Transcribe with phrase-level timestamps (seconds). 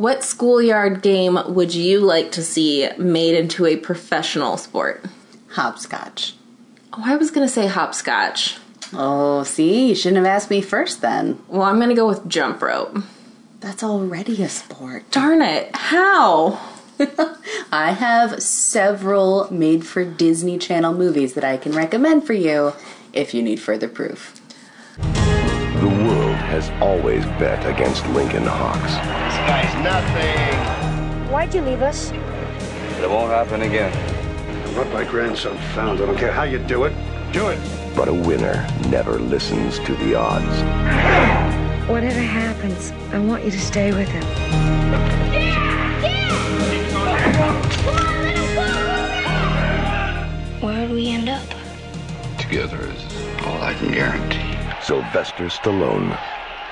[0.00, 5.04] What schoolyard game would you like to see made into a professional sport?
[5.50, 6.36] Hopscotch.
[6.94, 8.56] Oh, I was going to say hopscotch.
[8.94, 11.38] Oh, see, you shouldn't have asked me first then.
[11.48, 12.96] Well, I'm going to go with jump rope.
[13.60, 15.10] That's already a sport.
[15.10, 15.76] Darn it.
[15.76, 16.58] How?
[17.70, 22.72] I have several made for Disney Channel movies that I can recommend for you
[23.12, 24.40] if you need further proof.
[24.96, 29.29] The world has always bet against Lincoln Hawks.
[29.50, 31.28] This guy's nothing.
[31.28, 32.12] Why'd you leave us?
[32.12, 33.92] It won't happen again.
[34.64, 36.00] I want my grandson found.
[36.00, 36.92] I don't care how you do it.
[37.32, 37.58] Do it.
[37.96, 40.46] But a winner never listens to the odds.
[41.88, 44.22] Whatever happens, I want you to stay with him.
[50.62, 51.42] Where'd we end up?
[52.38, 53.04] Together is
[53.44, 54.56] all I can guarantee.
[54.80, 56.16] Sylvester Stallone,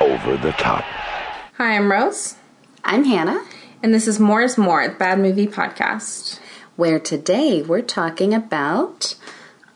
[0.00, 0.84] over the top.
[1.54, 2.37] Hi, I'm Rose,
[2.90, 3.44] I'm Hannah,
[3.82, 6.38] and this is More is More, the Bad Movie Podcast.
[6.76, 9.14] where today we're talking about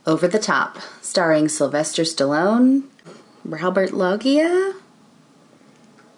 [0.06, 2.84] Over the Top, starring Sylvester Stallone,
[3.44, 4.72] Robert Loggia,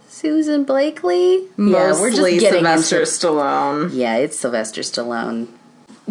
[0.06, 1.48] Susan Blakely.
[1.56, 3.90] Mostly Sylvester into- Stallone.
[3.92, 5.48] Yeah, it's Sylvester Stallone.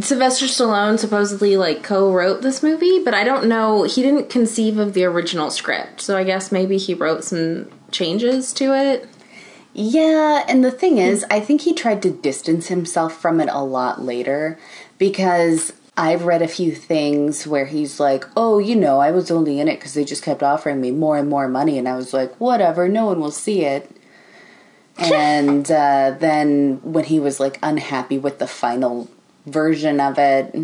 [0.02, 3.84] Sylvester Stallone supposedly like co-wrote this movie, but I don't know.
[3.84, 8.52] He didn't conceive of the original script, so I guess maybe he wrote some changes
[8.54, 9.08] to it.
[9.74, 13.64] Yeah, and the thing is, I think he tried to distance himself from it a
[13.64, 14.60] lot later
[15.00, 19.60] because I've read a few things where he's like, oh, you know, I was only
[19.60, 22.14] in it because they just kept offering me more and more money, and I was
[22.14, 23.90] like, whatever, no one will see it.
[24.96, 29.10] And uh, then when he was like unhappy with the final
[29.48, 30.56] version of it,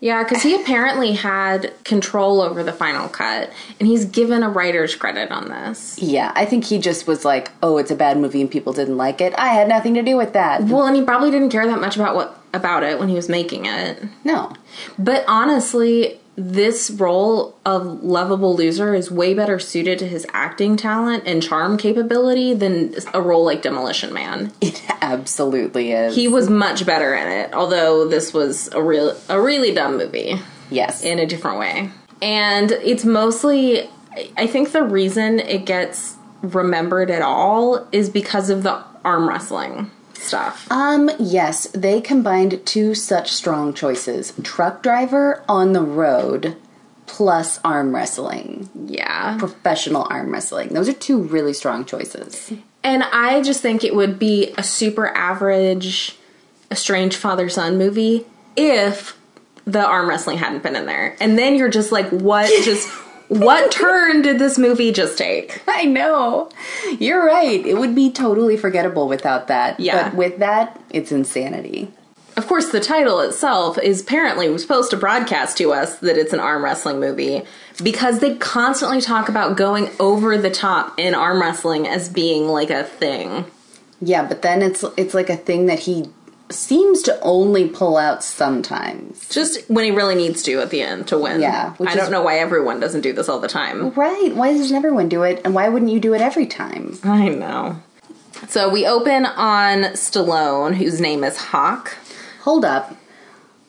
[0.00, 4.94] Yeah, because he apparently had control over the final cut, and he's given a writer's
[4.94, 5.98] credit on this.
[6.00, 8.96] yeah, I think he just was like, oh, it's a bad movie and people didn't
[8.96, 9.34] like it.
[9.36, 10.62] I had nothing to do with that.
[10.62, 13.28] Well, and he probably didn't care that much about what about it when he was
[13.28, 14.02] making it.
[14.24, 14.52] No.
[14.98, 21.24] But honestly, this role of lovable loser is way better suited to his acting talent
[21.26, 24.52] and charm capability than a role like Demolition Man.
[24.68, 26.14] It absolutely is.
[26.14, 30.38] He was much better in it, although this was a real a really dumb movie
[30.70, 31.02] yes.
[31.02, 31.90] in a different way.
[32.20, 33.88] And it's mostly
[34.36, 39.90] I think the reason it gets remembered at all is because of the arm wrestling
[40.18, 40.70] stuff.
[40.70, 46.56] Um, yes, they combined two such strong choices truck driver on the road
[47.06, 49.36] plus arm wrestling, Yeah.
[49.38, 50.68] professional arm wrestling.
[50.70, 52.52] Those are two really strong choices.
[52.84, 56.16] And I just think it would be a super average
[56.70, 59.16] estranged father son movie if
[59.64, 61.16] the arm wrestling hadn't been in there.
[61.20, 62.88] And then you're just like, what just
[63.28, 65.62] what turn did this movie just take?
[65.68, 66.50] I know.
[66.98, 67.64] You're right.
[67.64, 69.78] It would be totally forgettable without that.
[69.78, 70.08] Yeah.
[70.08, 71.92] But with that, it's insanity.
[72.36, 76.38] Of course, the title itself is apparently supposed to broadcast to us that it's an
[76.38, 77.42] arm wrestling movie
[77.82, 82.70] because they constantly talk about going over the top in arm wrestling as being like
[82.70, 83.44] a thing.
[84.00, 86.08] Yeah, but then it's it's like a thing that he
[86.50, 89.28] seems to only pull out sometimes.
[89.28, 91.40] Just when he really needs to at the end to win.
[91.40, 93.90] Yeah, which I don't know why everyone doesn't do this all the time.
[93.90, 94.34] Right.
[94.34, 95.40] Why doesn't everyone do it?
[95.44, 96.98] And why wouldn't you do it every time?
[97.04, 97.82] I know.
[98.48, 101.96] So we open on Stallone, whose name is Hawk.
[102.42, 102.96] Hold up.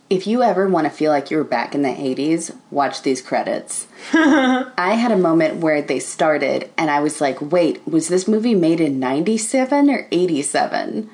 [0.09, 3.21] If you ever want to feel like you were back in the 80s, watch these
[3.21, 3.87] credits.
[4.13, 8.55] I had a moment where they started and I was like, wait, was this movie
[8.55, 11.09] made in 97 or 87?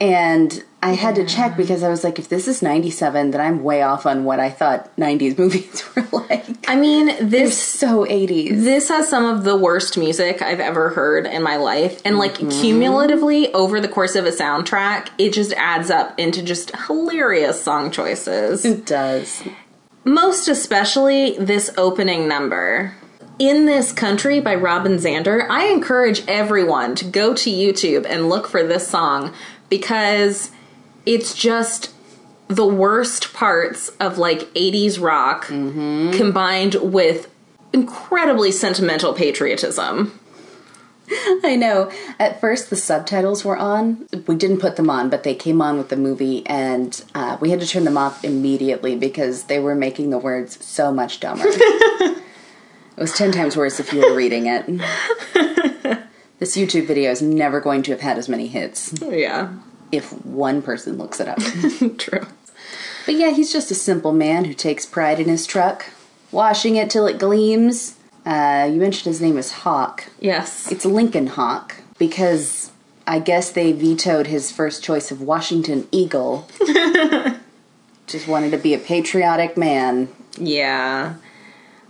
[0.00, 3.64] And I had to check because I was like, if this is 97, then I'm
[3.64, 6.46] way off on what I thought 90s movies were like.
[6.68, 8.62] I mean, this so 80s.
[8.62, 12.34] this has some of the worst music I've ever heard in my life, and like
[12.34, 12.60] mm-hmm.
[12.60, 17.90] cumulatively over the course of a soundtrack, it just adds up into just hilarious song
[17.90, 18.64] choices.
[18.64, 19.42] It does.
[20.04, 22.94] Most especially this opening number.
[23.38, 28.46] In This Country by Robin Zander, I encourage everyone to go to YouTube and look
[28.46, 29.34] for this song
[29.68, 30.50] because
[31.04, 31.92] it's just
[32.48, 37.28] the worst parts of like 80s rock combined with
[37.72, 40.18] incredibly sentimental patriotism.
[41.44, 41.90] I know.
[42.18, 44.06] At first, the subtitles were on.
[44.26, 47.50] We didn't put them on, but they came on with the movie, and uh, we
[47.50, 51.44] had to turn them off immediately because they were making the words so much dumber.
[51.48, 52.22] it
[52.96, 56.02] was 10 times worse if you were reading it.
[56.38, 59.54] this YouTube video is never going to have had as many hits Yeah,
[59.92, 61.38] if one person looks it up.
[61.98, 62.26] true.
[63.06, 65.86] but yeah, he's just a simple man who takes pride in his truck,
[66.30, 67.96] washing it till it gleams.
[68.24, 70.04] Uh, you mentioned his name is Hawk.
[70.18, 70.70] Yes.
[70.72, 72.72] It's Lincoln Hawk because
[73.06, 76.48] I guess they vetoed his first choice of Washington Eagle.
[78.08, 80.08] Just wanted to be a patriotic man.
[80.38, 81.14] Yeah.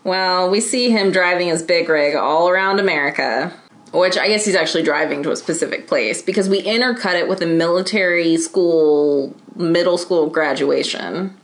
[0.04, 3.52] Well, we see him driving his big rig all around America,
[3.96, 7.42] which I guess he's actually driving to a specific place because we intercut it with
[7.42, 11.36] a military school, middle school graduation.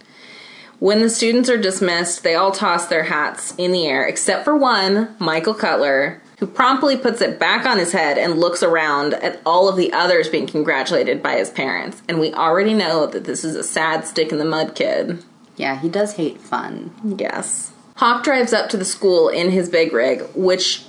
[0.79, 4.57] When the students are dismissed, they all toss their hats in the air, except for
[4.57, 9.41] one, Michael Cutler, who promptly puts it back on his head and looks around at
[9.47, 12.03] all of the others being congratulated by his parents.
[12.09, 15.23] And we already know that this is a sad stick in the mud kid.
[15.57, 16.93] Yeah, he does hate fun.
[17.17, 17.71] Yes.
[17.95, 20.85] Hawk drives up to the school in his big rig, which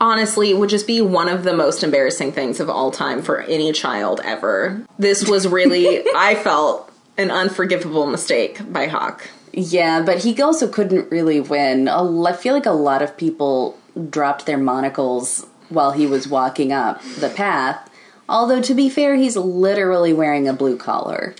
[0.00, 3.72] honestly would just be one of the most embarrassing things of all time for any
[3.72, 4.84] child ever.
[4.98, 9.28] This was really, I felt, an unforgivable mistake by Hawk.
[9.52, 11.88] Yeah, but he also couldn't really win.
[11.88, 13.78] I feel like a lot of people
[14.10, 17.88] dropped their monocles while he was walking up the path.
[18.28, 21.34] Although, to be fair, he's literally wearing a blue collar.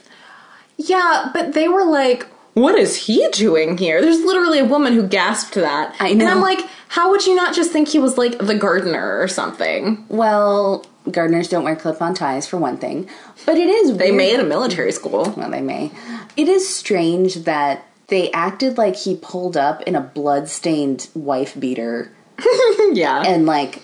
[0.77, 4.01] Yeah, but they were like, what is he doing here?
[4.01, 5.97] There's literally a woman who gasped that.
[5.99, 6.23] I And.
[6.23, 6.61] I'm like,
[6.95, 10.05] how would you not just think he was like the gardener or something?
[10.09, 13.09] Well, gardeners don't wear clip on ties, for one thing.
[13.45, 15.35] But it is They weird- made a military school.
[15.37, 15.91] Well, they may.
[16.37, 22.13] It is strange that they acted like he pulled up in a blood-stained wife beater
[22.93, 23.23] yeah.
[23.27, 23.81] and like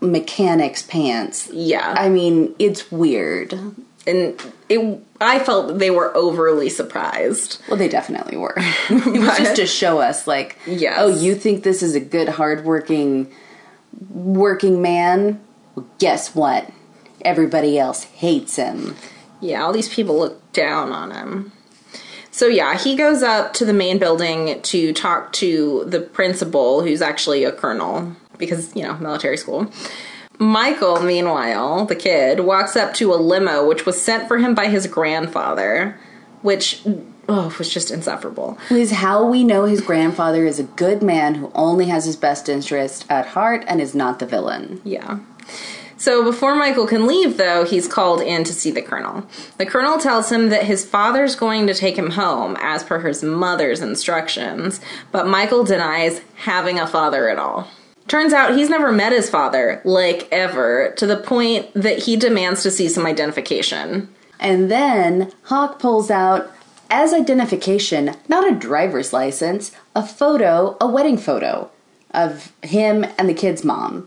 [0.00, 1.48] mechanic's pants.
[1.52, 1.94] yeah.
[1.96, 3.58] I mean, it's weird.
[4.06, 7.62] And it I felt they were overly surprised.
[7.68, 8.54] Well, they definitely were.
[8.58, 10.96] it was just to show us, like, Yes.
[10.98, 13.32] oh, you think this is a good, hardworking,
[14.10, 15.40] working man?
[15.74, 16.70] Well, guess what?
[17.24, 18.96] Everybody else hates him.
[19.40, 21.52] Yeah, all these people look down on him.
[22.32, 27.02] So yeah, he goes up to the main building to talk to the principal, who's
[27.02, 29.70] actually a colonel because, you know, military school.
[30.42, 34.68] Michael, meanwhile, the kid, walks up to a limo which was sent for him by
[34.68, 35.98] his grandfather,
[36.42, 36.82] which
[37.28, 38.58] oh, was just insufferable.
[38.70, 42.48] Is how we know his grandfather is a good man who only has his best
[42.48, 44.80] interest at heart and is not the villain.
[44.84, 45.20] Yeah.
[45.96, 49.24] So before Michael can leave, though, he's called in to see the colonel.
[49.58, 53.22] The colonel tells him that his father's going to take him home, as per his
[53.22, 54.80] mother's instructions,
[55.12, 57.68] but Michael denies having a father at all.
[58.12, 62.62] Turns out he's never met his father, like ever, to the point that he demands
[62.62, 64.10] to see some identification.
[64.38, 66.52] And then Hawk pulls out,
[66.90, 71.70] as identification, not a driver's license, a photo, a wedding photo
[72.10, 74.06] of him and the kid's mom.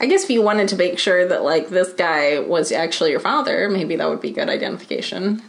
[0.00, 3.20] I guess if you wanted to make sure that, like, this guy was actually your
[3.20, 5.42] father, maybe that would be good identification.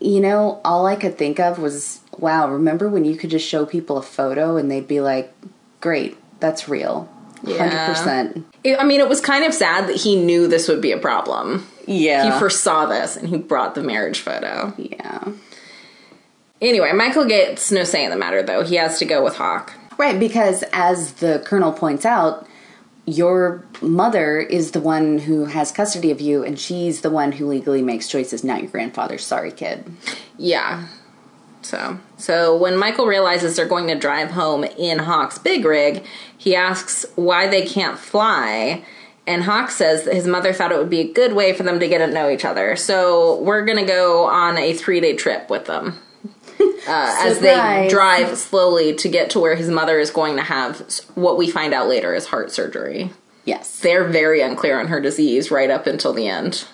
[0.00, 3.64] You know, all I could think of was, wow, remember when you could just show
[3.64, 5.32] people a photo and they'd be like,
[5.80, 7.08] great, that's real.
[7.42, 7.94] Yeah.
[7.94, 8.44] 100%.
[8.64, 10.98] It- I mean, it was kind of sad that he knew this would be a
[10.98, 11.66] problem.
[11.86, 12.32] Yeah.
[12.32, 14.72] He foresaw this and he brought the marriage photo.
[14.76, 15.22] yeah.
[16.60, 18.62] Anyway, Michael gets no say in the matter, though.
[18.64, 19.74] He has to go with Hawk.
[19.98, 22.46] Right, because as the colonel points out,
[23.04, 27.46] your mother is the one who has custody of you, and she's the one who
[27.46, 29.18] legally makes choices, not your grandfather.
[29.18, 29.84] Sorry, kid.
[30.38, 30.86] Yeah.
[31.66, 36.04] So, so when Michael realizes they're going to drive home in Hawk's big rig,
[36.38, 38.84] he asks why they can't fly.
[39.26, 41.80] And Hawk says that his mother thought it would be a good way for them
[41.80, 42.76] to get to know each other.
[42.76, 45.98] So we're going to go on a three day trip with them.
[46.88, 50.78] Uh, as they drive slowly to get to where his mother is going to have
[51.16, 53.10] what we find out later is heart surgery.
[53.44, 53.80] Yes.
[53.80, 56.64] They're very unclear on her disease right up until the end.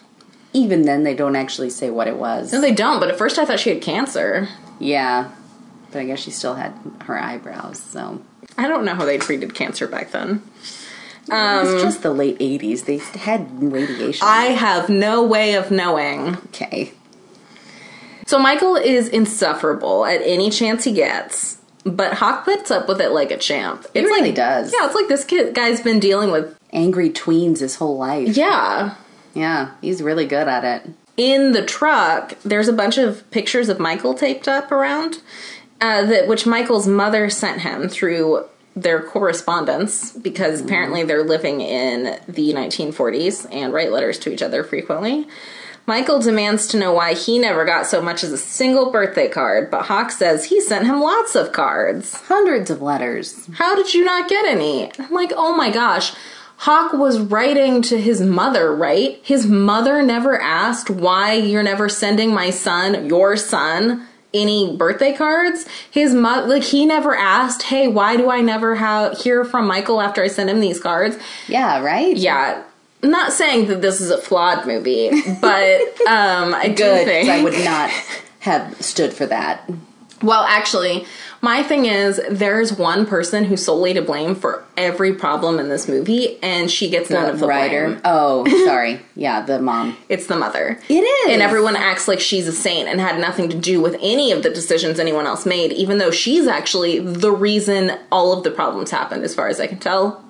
[0.52, 2.52] Even then, they don't actually say what it was.
[2.52, 4.49] No, they don't, but at first I thought she had cancer.
[4.79, 5.31] Yeah.
[5.91, 8.23] But I guess she still had her eyebrows, so.
[8.57, 10.43] I don't know how they treated cancer back then.
[11.23, 12.85] it's um, just the late 80s.
[12.85, 14.26] They had radiation.
[14.26, 16.37] I have no way of knowing.
[16.49, 16.93] okay.
[18.26, 23.11] So Michael is insufferable at any chance he gets, but Hawk puts up with it
[23.11, 23.85] like a champ.
[23.95, 24.73] It's really like, does.
[24.73, 26.57] Yeah, it's like this kid guy's been dealing with.
[26.73, 28.35] Angry tweens his whole life.
[28.35, 28.95] Yeah.
[29.35, 30.91] Yeah, he's really good at it.
[31.16, 35.19] In the truck, there's a bunch of pictures of Michael taped up around,
[35.81, 42.19] uh, that which Michael's mother sent him through their correspondence because apparently they're living in
[42.26, 45.26] the 1940s and write letters to each other frequently.
[45.87, 49.71] Michael demands to know why he never got so much as a single birthday card,
[49.71, 52.14] but Hawk says he sent him lots of cards.
[52.14, 53.49] Hundreds of letters.
[53.54, 54.92] How did you not get any?
[54.99, 56.14] I'm like, oh my gosh.
[56.62, 59.19] Hawk was writing to his mother, right?
[59.25, 65.66] His mother never asked why you're never sending my son, your son, any birthday cards.
[65.90, 70.00] His mother, like, he never asked, hey, why do I never have hear from Michael
[70.00, 71.19] after I send him these cards?
[71.49, 72.16] Yeah, right?
[72.16, 72.62] Yeah,
[73.02, 77.42] I'm not saying that this is a flawed movie, but um, I do think I
[77.42, 77.90] would not
[78.38, 79.69] have stood for that.
[80.23, 81.07] Well, actually,
[81.41, 85.88] my thing is there's one person who's solely to blame for every problem in this
[85.88, 87.87] movie, and she gets none of the writer.
[87.88, 88.00] blame.
[88.05, 89.00] Oh, sorry.
[89.17, 89.97] Yeah, the mom.
[90.09, 90.79] It's the mother.
[90.88, 91.33] It is.
[91.33, 94.43] And everyone acts like she's a saint and had nothing to do with any of
[94.43, 98.91] the decisions anyone else made, even though she's actually the reason all of the problems
[98.91, 100.23] happened, as far as I can tell.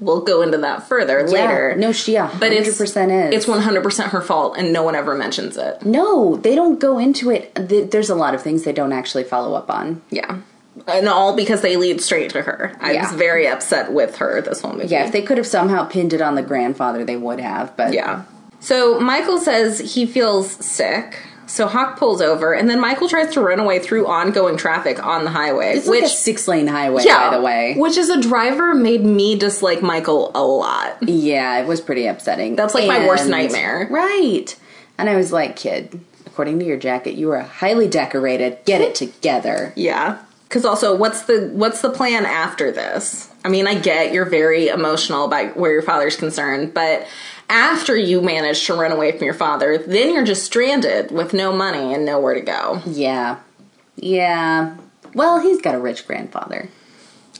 [0.00, 1.74] We'll go into that further later.
[1.76, 3.34] No, she yeah, but it's 100% is.
[3.34, 5.84] It's 100% her fault, and no one ever mentions it.
[5.84, 7.52] No, they don't go into it.
[7.90, 10.00] There's a lot of things they don't actually follow up on.
[10.10, 10.38] Yeah.
[10.86, 12.72] And all because they lead straight to her.
[12.80, 13.02] I Yeah.
[13.10, 14.86] was very upset with her this whole movie.
[14.86, 17.76] Yeah, if they could have somehow pinned it on the grandfather, they would have.
[17.76, 18.22] But Yeah.
[18.60, 21.18] So Michael says he feels sick.
[21.48, 25.24] So Hawk pulls over, and then Michael tries to run away through ongoing traffic on
[25.24, 25.76] the highway.
[25.78, 27.74] it's which, like a six lane highway, yeah, by the way.
[27.76, 30.98] which as a driver made me dislike Michael a lot.
[31.02, 32.54] Yeah, it was pretty upsetting.
[32.54, 33.88] That's like my worst nightmare.
[33.90, 34.54] Right.
[34.98, 38.58] And I was like, kid, according to your jacket, you are highly decorated.
[38.64, 39.72] Get it together.
[39.74, 40.22] Yeah.
[40.44, 43.27] Because also, what's the what's the plan after this?
[43.44, 47.06] I mean, I get you're very emotional about where your father's concerned, but
[47.48, 51.52] after you manage to run away from your father, then you're just stranded with no
[51.52, 52.82] money and nowhere to go.
[52.86, 53.38] Yeah.
[53.96, 54.76] Yeah.
[55.14, 56.68] Well, he's got a rich grandfather.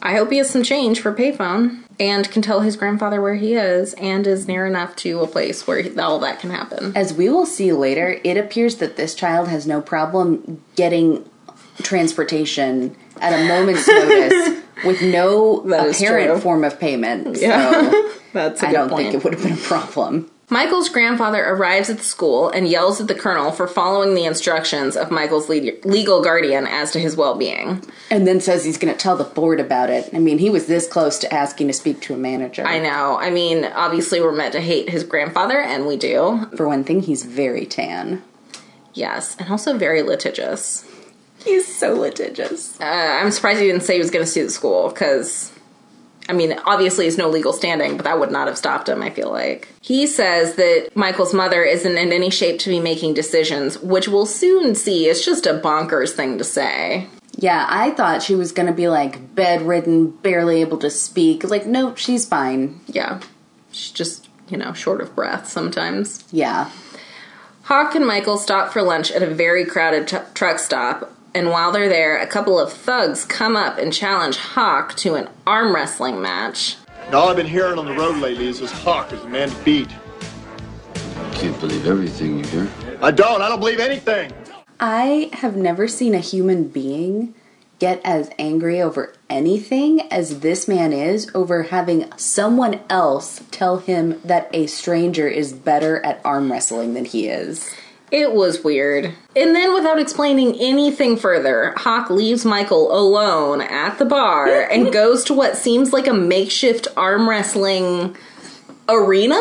[0.01, 3.55] I hope he has some change for payphone and can tell his grandfather where he
[3.55, 6.97] is and is near enough to a place where he, all that can happen.
[6.97, 11.29] As we will see later, it appears that this child has no problem getting
[11.83, 16.39] transportation at a moment's notice with no apparent true.
[16.41, 17.37] form of payment.
[17.41, 17.91] Yeah.
[17.91, 19.03] So That's a I good don't point.
[19.11, 20.31] think it would have been a problem.
[20.51, 24.97] Michael's grandfather arrives at the school and yells at the colonel for following the instructions
[24.97, 27.85] of Michael's le- legal guardian as to his well-being.
[28.11, 30.09] And then says he's going to tell the board about it.
[30.15, 32.65] I mean, he was this close to asking to speak to a manager.
[32.67, 33.19] I know.
[33.21, 36.47] I mean, obviously we're meant to hate his grandfather and we do.
[36.57, 38.23] For one thing, he's very tan.
[38.95, 40.83] Yes, and also very litigious.
[41.45, 42.81] He's so litigious.
[42.81, 45.53] Uh, I'm surprised he didn't say he was going to sue the school because,
[46.29, 49.11] I mean, obviously he's no legal standing, but that would not have stopped him, I
[49.11, 49.69] feel like.
[49.81, 54.27] He says that Michael's mother isn't in any shape to be making decisions, which we'll
[54.27, 57.07] soon see is just a bonkers thing to say.
[57.41, 61.45] Yeah, I thought she was going to be like bedridden, barely able to speak.
[61.45, 62.81] Like, no, she's fine.
[62.89, 63.21] Yeah.
[63.71, 66.25] She's just, you know, short of breath sometimes.
[66.33, 66.69] Yeah.
[67.63, 71.71] Hawk and Michael stop for lunch at a very crowded t- truck stop, and while
[71.71, 76.21] they're there, a couple of thugs come up and challenge Hawk to an arm wrestling
[76.21, 76.77] match.
[77.07, 79.49] And all I've been hearing on the road lately is this Hawk is the man
[79.49, 79.89] to beat.
[80.97, 82.69] I Can't believe everything you hear.
[83.01, 83.41] I don't.
[83.41, 84.33] I don't believe anything.
[84.81, 87.35] I have never seen a human being
[87.79, 94.21] get as angry over anything as this man is over having someone else tell him
[94.25, 97.73] that a stranger is better at arm wrestling than he is.
[98.11, 99.13] It was weird.
[99.37, 105.25] And then, without explaining anything further, Hawk leaves Michael alone at the bar and goes
[105.25, 108.17] to what seems like a makeshift arm wrestling
[108.89, 109.41] arena?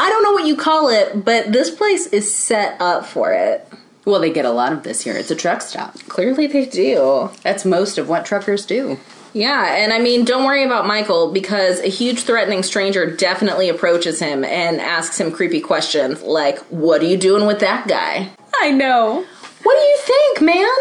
[0.00, 3.66] I don't know what you call it, but this place is set up for it.
[4.04, 5.16] Well, they get a lot of this here.
[5.16, 5.98] It's a truck stop.
[6.08, 7.30] Clearly, they do.
[7.42, 8.98] That's most of what truckers do.
[9.34, 14.20] Yeah, and I mean, don't worry about Michael because a huge threatening stranger definitely approaches
[14.20, 18.30] him and asks him creepy questions like, What are you doing with that guy?
[18.56, 19.24] I know.
[19.64, 20.76] What do you think, man?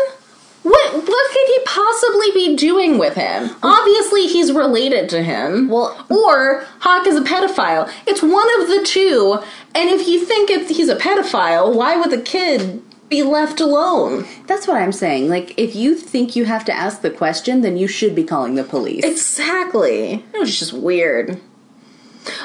[0.62, 3.50] What what could he possibly be doing with him?
[3.63, 5.67] Obviously, he's related to him.
[5.67, 7.91] Well- or Hawk is a pedophile.
[8.05, 9.39] It's one of the two.
[9.75, 12.81] And if you think it's, he's a pedophile, why would the kid
[13.13, 14.25] be left alone?
[14.48, 15.29] That's what I'm saying.
[15.29, 18.55] Like, if you think you have to ask the question, then you should be calling
[18.55, 19.03] the police.
[19.03, 20.24] Exactly.
[20.34, 21.39] It was just weird.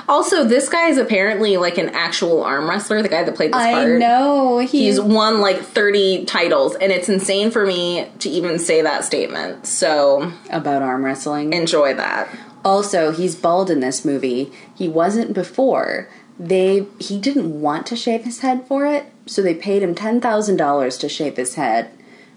[0.08, 3.62] Also, this guy is apparently like an actual arm wrestler, the guy that played this
[3.62, 3.98] I part.
[4.00, 4.58] know.
[4.58, 9.04] He's, He's won like 30 titles, and it's insane for me to even say that
[9.04, 9.66] statement.
[9.66, 11.52] So, about arm wrestling.
[11.52, 12.28] enjoy that.
[12.64, 14.52] Also, he's bald in this movie.
[14.74, 16.08] He wasn't before.
[16.38, 20.20] They he didn't want to shave his head for it, so they paid him ten
[20.20, 21.90] thousand dollars to shave his head.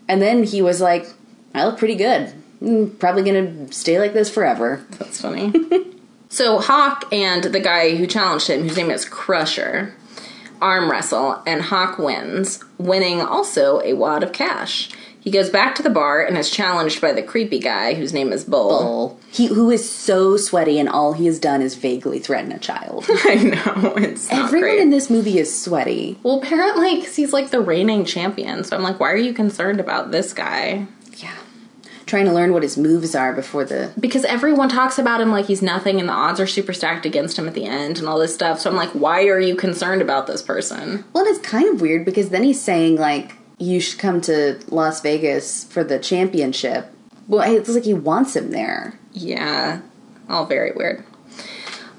[0.08, 1.08] And then he was like,
[1.54, 2.34] "I look pretty good.
[2.62, 5.54] Mm, probably gonna stay like this forever." That's funny.
[6.30, 9.94] so Hawk and the guy who challenged him, whose name is Crusher,
[10.62, 14.90] arm wrestle, and Hawk wins, winning also a wad of cash.
[15.22, 18.34] He goes back to the bar and is challenged by the creepy guy whose name
[18.34, 18.70] is Bull.
[18.82, 19.20] Bull.
[19.32, 23.06] He who is so sweaty, and all he has done is vaguely threaten a child.
[23.10, 24.80] I know it's not Everyone great.
[24.82, 26.18] in this movie is sweaty.
[26.24, 28.64] well, apparently, because he's like the reigning champion.
[28.64, 30.88] So I'm like, why are you concerned about this guy?
[31.18, 31.36] Yeah.
[32.08, 33.94] trying to learn what his moves are before the.
[34.00, 37.38] because everyone talks about him like he's nothing and the odds are super stacked against
[37.38, 38.60] him at the end and all this stuff.
[38.60, 41.06] So I'm like, why are you concerned about this person?
[41.14, 45.02] Well, it's kind of weird because then he's saying like you should come to Las
[45.02, 46.88] Vegas for the championship.
[47.28, 49.00] Well, it's like he wants him there.
[49.14, 49.82] Yeah,
[50.28, 51.06] all very weird.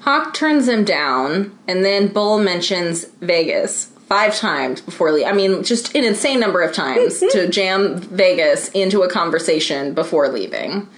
[0.01, 5.29] Hawk turns him down, and then Bull mentions Vegas five times before leaving.
[5.29, 10.27] I mean, just an insane number of times to jam Vegas into a conversation before
[10.27, 10.89] leaving.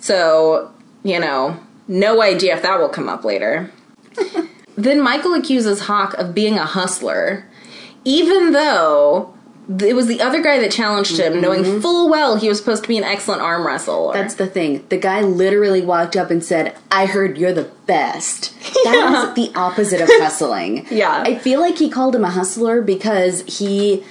[0.00, 0.70] So,
[1.02, 3.72] you know, no idea if that will come up later.
[4.76, 7.46] then Michael accuses Hawk of being a hustler,
[8.04, 9.34] even though
[9.68, 11.42] it was the other guy that challenged him, mm-hmm.
[11.42, 14.14] knowing full well he was supposed to be an excellent arm wrestler.
[14.14, 14.84] That's the thing.
[14.88, 19.52] The guy literally walked up and said, "I heard you're the best." That was the
[19.58, 20.86] opposite of hustling.
[20.90, 21.22] Yeah.
[21.24, 24.04] I feel like he called him a hustler because he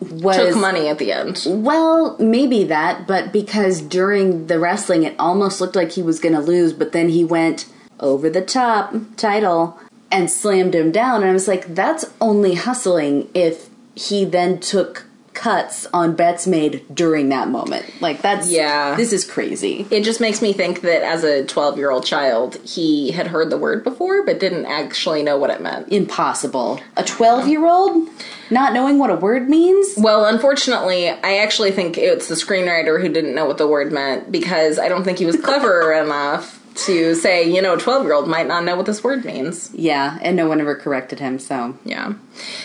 [0.00, 1.44] was took money at the end.
[1.46, 6.34] Well, maybe that, but because during the wrestling it almost looked like he was going
[6.34, 7.66] to lose, but then he went
[8.00, 9.78] over the top title
[10.10, 15.06] and slammed him down and I was like that's only hustling if he then took
[15.34, 17.86] cuts on bets made during that moment.
[18.02, 18.94] Like that's Yeah.
[18.96, 19.86] this is crazy.
[19.90, 23.48] It just makes me think that as a 12 year old child, he had heard
[23.48, 25.88] the word before but didn't actually know what it meant.
[25.90, 26.80] Impossible.
[26.98, 28.08] A 12-year-old
[28.50, 29.94] not knowing what a word means?
[29.96, 34.30] Well, unfortunately, I actually think it's the screenwriter who didn't know what the word meant
[34.30, 38.14] because I don't think he was clever enough to say, you know, a 12 year
[38.14, 39.70] old might not know what this word means.
[39.74, 42.14] Yeah, and no one ever corrected him, so Yeah.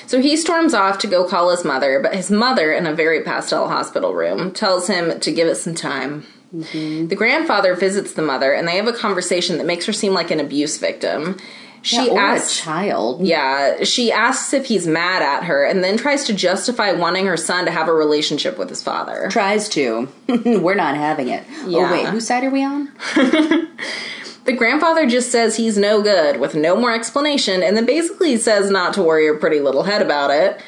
[0.06, 3.24] So he storms off to go call his mother, but his mother, in a very
[3.24, 6.26] pastel hospital room, tells him to give it some time.
[6.56, 7.08] Mm-hmm.
[7.08, 10.32] The grandfather visits the mother, and they have a conversation that makes her seem like
[10.32, 11.38] an abuse victim.
[11.88, 13.26] She yeah, asks, a child.
[13.26, 17.38] yeah, she asks if he's mad at her, and then tries to justify wanting her
[17.38, 19.30] son to have a relationship with his father.
[19.32, 20.10] Tries to.
[20.28, 21.46] We're not having it.
[21.66, 21.88] Yeah.
[21.88, 22.92] Oh wait, whose side are we on?
[24.48, 28.72] The grandfather just says he's no good with no more explanation and then basically says
[28.72, 30.62] not to worry her pretty little head about it.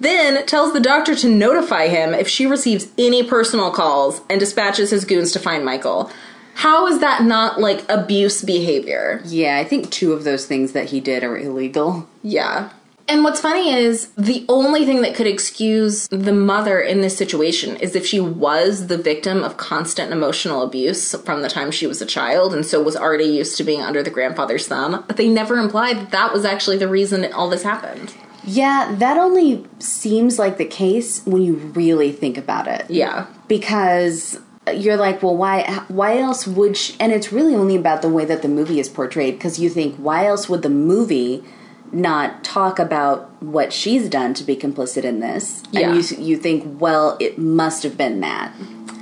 [0.00, 4.90] Then tells the doctor to notify him if she receives any personal calls and dispatches
[4.90, 6.10] his goons to find Michael.
[6.54, 9.20] How is that not like abuse behavior?
[9.24, 12.08] Yeah, I think two of those things that he did are illegal.
[12.22, 12.70] Yeah.
[13.08, 17.76] And what's funny is the only thing that could excuse the mother in this situation
[17.76, 22.00] is if she was the victim of constant emotional abuse from the time she was
[22.00, 25.04] a child and so was already used to being under the grandfather's thumb.
[25.06, 28.14] But they never implied that that was actually the reason all this happened.
[28.44, 32.88] Yeah, that only seems like the case when you really think about it.
[32.88, 33.26] Yeah.
[33.48, 34.40] Because
[34.72, 35.84] you're like, well, why?
[35.88, 36.76] Why else would?
[36.76, 39.34] She, and it's really only about the way that the movie is portrayed.
[39.34, 41.42] Because you think, why else would the movie
[41.90, 45.62] not talk about what she's done to be complicit in this?
[45.72, 45.92] Yeah.
[45.92, 48.54] And you you think, well, it must have been that.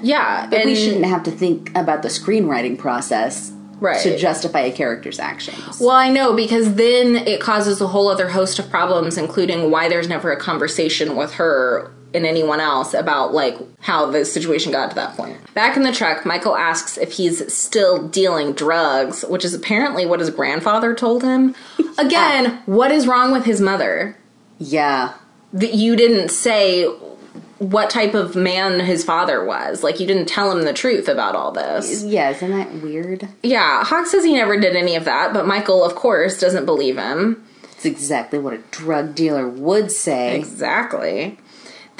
[0.02, 0.46] Yeah.
[0.48, 4.00] But we shouldn't have to think about the screenwriting process Right.
[4.02, 5.80] to justify a character's actions.
[5.80, 9.88] Well, I know because then it causes a whole other host of problems, including why
[9.88, 14.90] there's never a conversation with her and anyone else about like how the situation got
[14.90, 15.38] to that point.
[15.54, 20.20] Back in the truck, Michael asks if he's still dealing drugs, which is apparently what
[20.20, 21.54] his grandfather told him.
[21.98, 24.16] Again, what is wrong with his mother?
[24.58, 25.14] yeah.
[25.52, 26.86] That you didn't say
[27.58, 29.82] what type of man his father was.
[29.82, 32.04] Like you didn't tell him the truth about all this.
[32.04, 33.28] Yeah, isn't that weird?
[33.42, 36.96] Yeah, Hawk says he never did any of that, but Michael, of course, doesn't believe
[36.96, 37.44] him.
[37.72, 40.38] It's exactly what a drug dealer would say.
[40.38, 41.38] Exactly.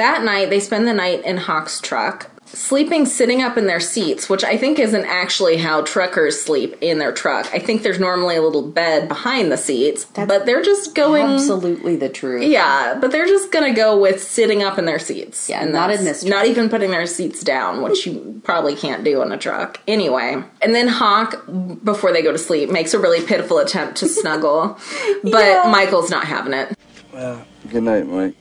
[0.01, 4.31] That night, they spend the night in Hawk's truck, sleeping sitting up in their seats,
[4.31, 7.51] which I think isn't actually how truckers sleep in their truck.
[7.53, 11.25] I think there's normally a little bed behind the seats, but they're just going.
[11.25, 12.45] Absolutely the truth.
[12.45, 15.51] Yeah, but they're just gonna go with sitting up in their seats.
[15.51, 16.31] Yeah, And not in that's- this truck.
[16.39, 19.81] Not even putting their seats down, which you probably can't do in a truck.
[19.87, 21.45] Anyway, and then Hawk,
[21.85, 24.79] before they go to sleep, makes a really pitiful attempt to snuggle,
[25.25, 26.75] but Michael's not having it.
[27.13, 28.35] Well, good night, Mike.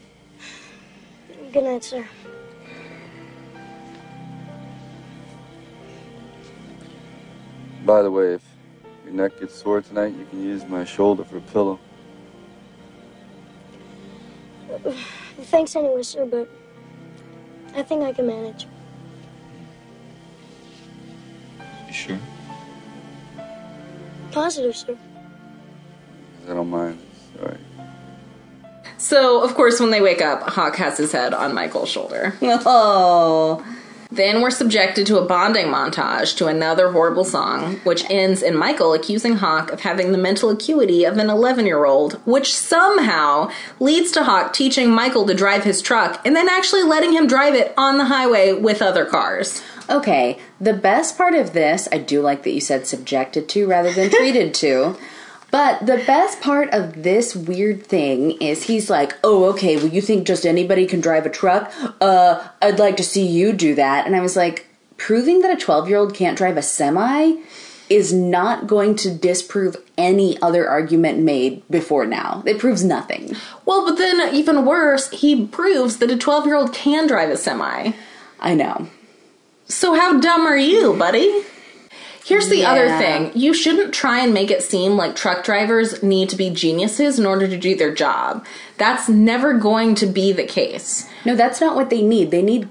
[1.52, 2.06] Good night, sir.
[7.86, 8.44] By the way, if
[9.04, 11.80] your neck gets sore tonight, you can use my shoulder for a pillow.
[15.42, 16.48] Thanks anyway, sir, but
[17.74, 18.68] I think I can manage.
[21.88, 22.20] You sure?
[24.32, 24.96] Positive, sir.
[26.48, 27.00] I don't mind.
[27.12, 27.60] It's alright.
[29.00, 32.36] So, of course, when they wake up, Hawk has his head on Michael's shoulder.
[32.42, 33.66] Oh.
[34.12, 38.94] Then we're subjected to a bonding montage to another horrible song, which ends in Michael
[38.94, 44.12] accusing Hawk of having the mental acuity of an 11 year old, which somehow leads
[44.14, 47.72] to Hawk teaching Michael to drive his truck and then actually letting him drive it
[47.78, 49.62] on the highway with other cars.
[49.90, 53.94] Okay, the best part of this, I do like that you said subjected to rather
[53.94, 54.98] than treated to.
[55.52, 60.02] But the best part of this weird thing is he's like, "Oh, okay, well you
[60.02, 61.72] think just anybody can drive a truck?
[62.00, 65.66] Uh, I'd like to see you do that." And I was like, proving that a
[65.66, 67.38] 12-year-old can't drive a semi
[67.90, 72.44] is not going to disprove any other argument made before now.
[72.46, 73.36] It proves nothing.
[73.66, 77.38] Well, but then even worse, he proves that a 12 year old can drive a
[77.38, 77.94] semi.
[78.40, 78.88] I know.
[79.68, 81.44] So how dumb are you, buddy?
[82.24, 83.32] Here's the other thing.
[83.34, 87.26] You shouldn't try and make it seem like truck drivers need to be geniuses in
[87.26, 88.46] order to do their job.
[88.78, 91.10] That's never going to be the case.
[91.26, 92.32] No, that's not what they need.
[92.32, 92.70] They need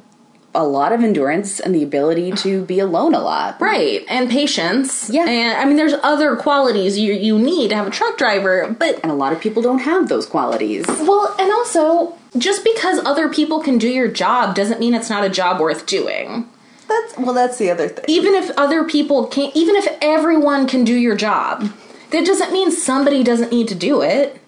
[0.54, 3.60] a lot of endurance and the ability to be alone a lot.
[3.60, 4.04] Right.
[4.08, 5.10] And patience.
[5.10, 5.26] Yeah.
[5.28, 8.98] And I mean there's other qualities you you need to have a truck driver, but
[9.02, 10.86] And a lot of people don't have those qualities.
[10.88, 15.24] well, and also just because other people can do your job doesn't mean it's not
[15.24, 16.48] a job worth doing.
[16.88, 18.04] That's well, that's the other thing.
[18.08, 21.70] even if other people can't even if everyone can do your job
[22.10, 24.40] that doesn't mean somebody doesn't need to do it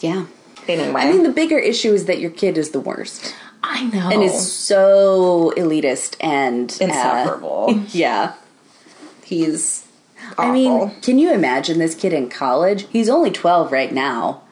[0.00, 0.26] Yeah.
[0.68, 4.08] anyway I mean, the bigger issue is that your kid is the worst i know
[4.10, 8.34] and is so elitist and uh, insufferable yeah.
[9.24, 9.86] he's
[10.38, 12.86] I mean, can you imagine this kid in college?
[12.90, 14.42] He's only 12 right now.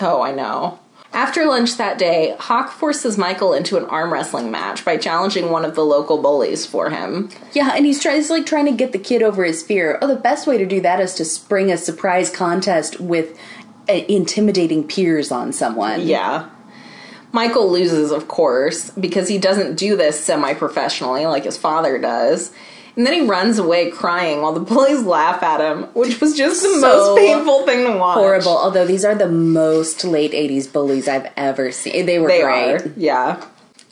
[0.00, 0.80] oh i know
[1.12, 5.64] after lunch that day hawk forces michael into an arm wrestling match by challenging one
[5.64, 8.92] of the local bullies for him Yeah, and he's, try- he's like trying to get
[8.92, 9.98] the kid over his fear.
[10.02, 13.38] Oh, the best way to do that is to spring a surprise contest with
[13.88, 16.00] uh, intimidating peers on someone.
[16.06, 16.50] yeah
[17.32, 22.52] michael loses of course because he doesn't do this semi-professionally like his father does
[22.98, 26.60] and then he runs away crying while the bullies laugh at him, which was just
[26.62, 28.16] the So most painful thing to watch.
[28.18, 28.58] Horrible.
[28.58, 32.06] Although these are the most late 80s bullies I've ever seen.
[32.06, 32.74] They were They great.
[32.82, 32.92] are.
[32.96, 33.42] Yeah.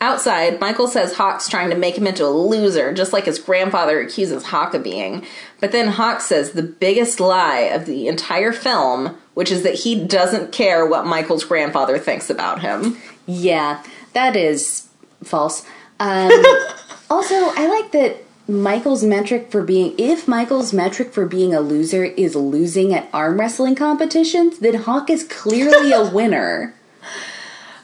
[0.01, 3.99] Outside, Michael says Hawk's trying to make him into a loser, just like his grandfather
[3.99, 5.25] accuses Hawk of being.
[5.61, 9.95] But then Hawk says the biggest lie of the entire film, which is that he
[10.05, 12.97] doesn't care what Michael's grandfather thinks about him.
[13.25, 13.81] Yeah,
[14.13, 14.87] that is
[15.23, 15.65] false.
[15.99, 16.29] Um,
[17.09, 18.17] also, I like that
[18.47, 23.39] Michael's metric for being if Michael's metric for being a loser is losing at arm
[23.39, 26.73] wrestling competitions, then Hawk is clearly a winner.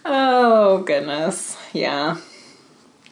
[0.06, 1.58] Oh, goodness.
[1.74, 2.18] Yeah.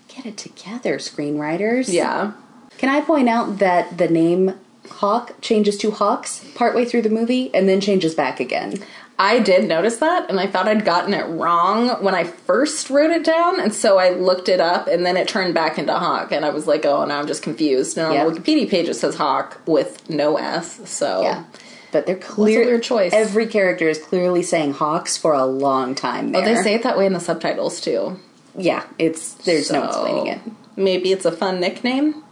[0.07, 1.91] Get it together, screenwriters.
[1.91, 2.33] Yeah.
[2.77, 4.53] Can I point out that the name
[4.89, 8.83] Hawk changes to Hawks partway through the movie and then changes back again?
[9.23, 13.11] I did notice that, and I thought I'd gotten it wrong when I first wrote
[13.11, 16.31] it down, and so I looked it up, and then it turned back into Hawk,
[16.31, 17.99] and I was like, oh, now I'm just confused.
[17.99, 18.25] And on Yeah.
[18.25, 21.21] the Wikipedia page, it says Hawk with no S, so.
[21.21, 21.43] Yeah.
[21.91, 22.65] But they're clear.
[22.65, 23.13] weird choice.
[23.13, 26.31] Every character is clearly saying Hawks for a long time.
[26.31, 26.41] There.
[26.41, 28.19] Oh, they say it that way in the subtitles, too.
[28.57, 28.85] yeah.
[28.97, 30.39] It's there's no explaining it.
[30.75, 32.23] Maybe it's a fun nickname?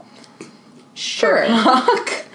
[0.95, 1.45] Sure.
[1.47, 2.25] Hawk?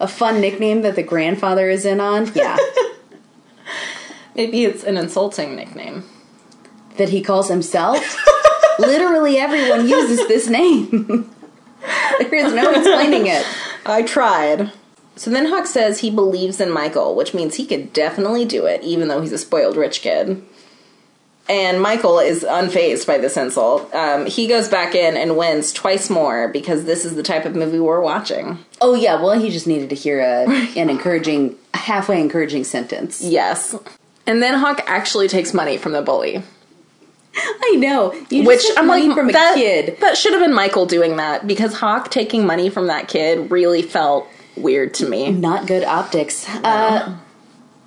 [0.00, 2.30] a fun nickname that the grandfather is in on.
[2.34, 2.58] Yeah.
[4.34, 6.04] Maybe it's an insulting nickname.
[6.96, 8.16] that he calls himself.
[8.78, 11.30] Literally everyone uses this name.
[12.18, 13.46] there is no explaining it.
[13.86, 14.70] I tried.
[15.16, 18.82] So then Hawk says he believes in Michael, which means he could definitely do it,
[18.82, 20.42] even though he's a spoiled rich kid.
[21.48, 23.92] And Michael is unfazed by this insult.
[23.94, 27.54] Um, he goes back in and wins twice more because this is the type of
[27.56, 28.58] movie we're watching.
[28.80, 30.46] Oh yeah, well he just needed to hear a,
[30.78, 33.20] an encouraging, halfway encouraging sentence.
[33.22, 33.74] Yes.
[34.26, 36.42] And then Hawk actually takes money from the bully.
[37.34, 38.12] I know.
[38.30, 39.98] You Which I'm money like, from a that, kid.
[40.00, 43.82] That should have been Michael doing that because Hawk taking money from that kid really
[43.82, 45.30] felt weird to me.
[45.32, 46.46] Not good optics.
[46.48, 47.16] Uh,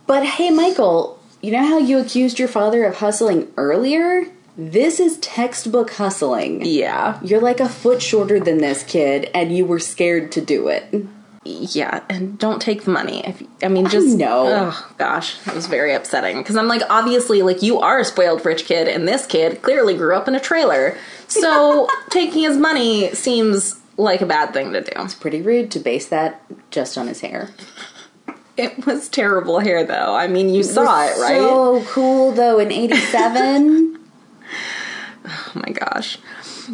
[0.07, 4.25] but hey, Michael, you know how you accused your father of hustling earlier?
[4.57, 6.65] This is textbook hustling.
[6.65, 7.19] Yeah.
[7.21, 11.05] You're like a foot shorter than this kid, and you were scared to do it.
[11.47, 13.23] Yeah, and don't take the money.
[13.25, 14.47] If, I mean, just no.
[14.47, 18.43] Oh gosh, it was very upsetting because I'm like, obviously, like you are a spoiled
[18.43, 20.97] rich kid, and this kid clearly grew up in a trailer.
[21.27, 24.91] So taking his money seems like a bad thing to do.
[24.95, 27.51] It's pretty rude to base that just on his hair.
[28.57, 30.15] It was terrible hair, though.
[30.15, 31.37] I mean, you saw it, right?
[31.37, 33.91] So cool though in 87.
[35.27, 36.19] Oh my gosh.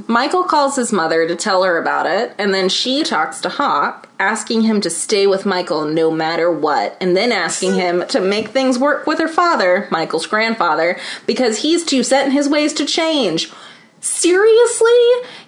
[0.08, 4.08] Michael calls his mother to tell her about it, and then she talks to Hawk,
[4.20, 8.50] asking him to stay with Michael no matter what, and then asking him to make
[8.50, 12.86] things work with her father, Michael's grandfather, because he's too set in his ways to
[12.86, 13.52] change.
[14.00, 14.90] Seriously?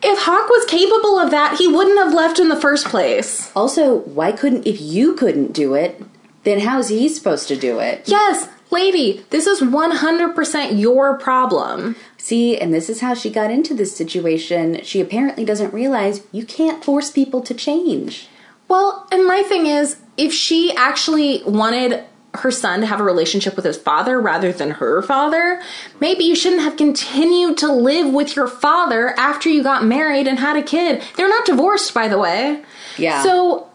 [0.04, 3.52] If Hawk was capable of that, he wouldn't have left in the first place.
[3.56, 6.02] also, why couldn't if you couldn't do it,
[6.44, 8.04] then how's he supposed to do it?
[8.06, 11.96] Yes, Lady, this is 100% your problem.
[12.24, 14.82] See, and this is how she got into this situation.
[14.84, 18.30] She apparently doesn't realize you can't force people to change.
[18.70, 22.06] Well, and my thing is, if she actually wanted
[22.36, 25.62] her son to have a relationship with his father rather than her father,
[26.00, 30.40] maybe you shouldn't have continued to live with your father after you got married and
[30.40, 31.04] had a kid.
[31.18, 32.64] They're not divorced, by the way.
[32.98, 33.22] Yeah.
[33.22, 33.70] So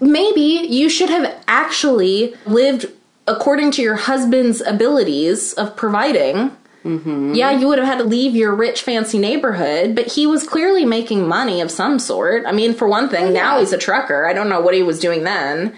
[0.00, 2.86] maybe you should have actually lived
[3.28, 6.50] according to your husband's abilities of providing.
[6.86, 7.34] Mm-hmm.
[7.34, 10.84] Yeah, you would have had to leave your rich, fancy neighborhood, but he was clearly
[10.84, 12.44] making money of some sort.
[12.46, 14.26] I mean, for one thing, now he's a trucker.
[14.26, 15.74] I don't know what he was doing then.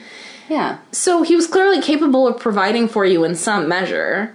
[0.48, 0.78] Yeah.
[0.92, 4.34] So he was clearly capable of providing for you in some measure.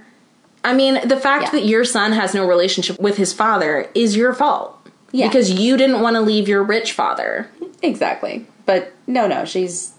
[0.64, 1.52] I mean, the fact Yeah.
[1.52, 4.78] that your son has no relationship with his father is your fault.
[5.12, 5.28] Yeah.
[5.28, 7.48] Because you didn't want to leave your rich father.
[7.82, 8.48] Exactly.
[8.66, 9.92] But no, no, she's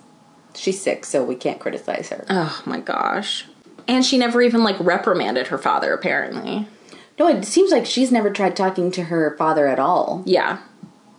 [0.55, 2.25] she's sick, so we can't criticize her.
[2.31, 3.45] Oh my gosh.
[3.87, 6.67] And she never even like reprimanded her father, apparently.
[7.19, 10.23] No, it seems like she's never tried talking to her father at all.
[10.27, 10.59] Yeah.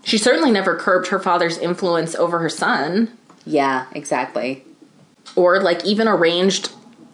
[0.04, 3.18] She certainly never curbed her father's influence over her son.
[3.46, 4.64] Yeah, exactly.
[5.36, 6.72] or like even arranged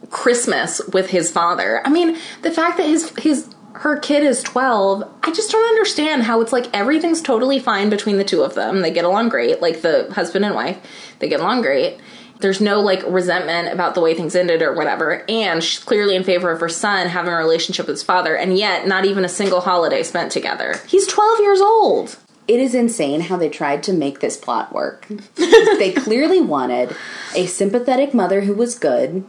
[0.10, 1.82] Christmas with his father.
[1.86, 6.24] I mean, the fact that his his her kid is 12, I just don't understand
[6.24, 8.82] how it's like everything's totally fine between the two of them.
[8.82, 10.78] They get along great, like the husband and wife.
[11.20, 11.98] They get along great.
[12.42, 15.24] There's no like resentment about the way things ended or whatever.
[15.30, 18.58] And she's clearly in favor of her son having a relationship with his father, and
[18.58, 20.82] yet not even a single holiday spent together.
[20.88, 22.18] He's 12 years old.
[22.48, 25.08] It is insane how they tried to make this plot work.
[25.36, 26.96] they clearly wanted
[27.36, 29.24] a sympathetic mother who was good,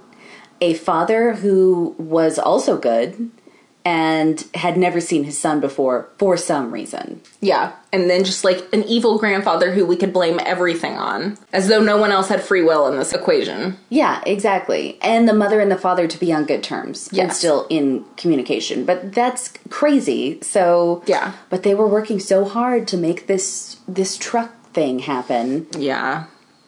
[0.61, 3.31] a father who was also good,
[3.85, 7.21] and had never seen his son before for some reason.
[7.40, 7.73] Yeah.
[7.92, 11.83] And then just like an evil grandfather who we could blame everything on, as though
[11.83, 13.77] no one else had free will in this equation.
[13.88, 14.99] Yeah, exactly.
[15.03, 18.85] And the mother and the father to be on good terms and still in communication.
[18.85, 20.40] But that's crazy.
[20.42, 21.33] So Yeah.
[21.51, 25.66] But they were working so hard to make this this truck thing happen.
[25.77, 26.25] Yeah.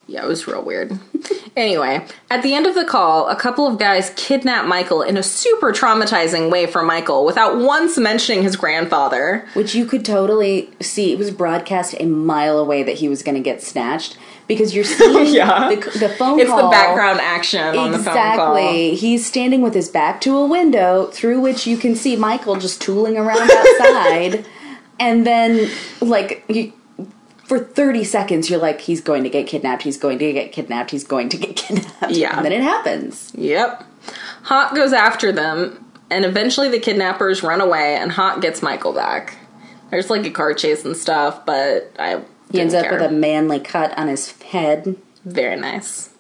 [0.06, 0.98] Yeah, it was real weird.
[1.56, 5.22] anyway, at the end of the call, a couple of guys kidnap Michael in a
[5.22, 9.46] super traumatizing way for Michael without once mentioning his grandfather.
[9.54, 11.12] Which you could totally see.
[11.12, 14.84] It was broadcast a mile away that he was going to get snatched because you're
[14.84, 15.70] seeing Yeah.
[15.74, 16.64] the, the phone It's call.
[16.64, 18.56] the background action on the phone call.
[18.56, 18.94] Exactly.
[18.96, 22.82] He's standing with his back to a window through which you can see Michael just
[22.82, 24.44] tooling around outside.
[25.00, 26.72] and then, like, you,
[27.44, 30.90] for 30 seconds, you're like, he's going to get kidnapped, he's going to get kidnapped,
[30.90, 32.12] he's going to get kidnapped.
[32.12, 32.36] Yeah.
[32.36, 33.32] And then it happens.
[33.36, 33.84] Yep.
[34.44, 39.36] Hawk goes after them, and eventually the kidnappers run away, and Hawk gets Michael back.
[39.90, 42.22] There's like a car chase and stuff, but I.
[42.50, 44.96] He ends up with a manly cut on his head.
[45.24, 46.10] Very nice.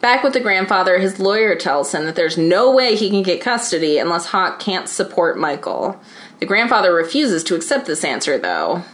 [0.00, 3.40] Back with the grandfather, his lawyer tells him that there's no way he can get
[3.40, 6.00] custody unless Hawk can't support Michael.
[6.38, 8.84] The grandfather refuses to accept this answer, though.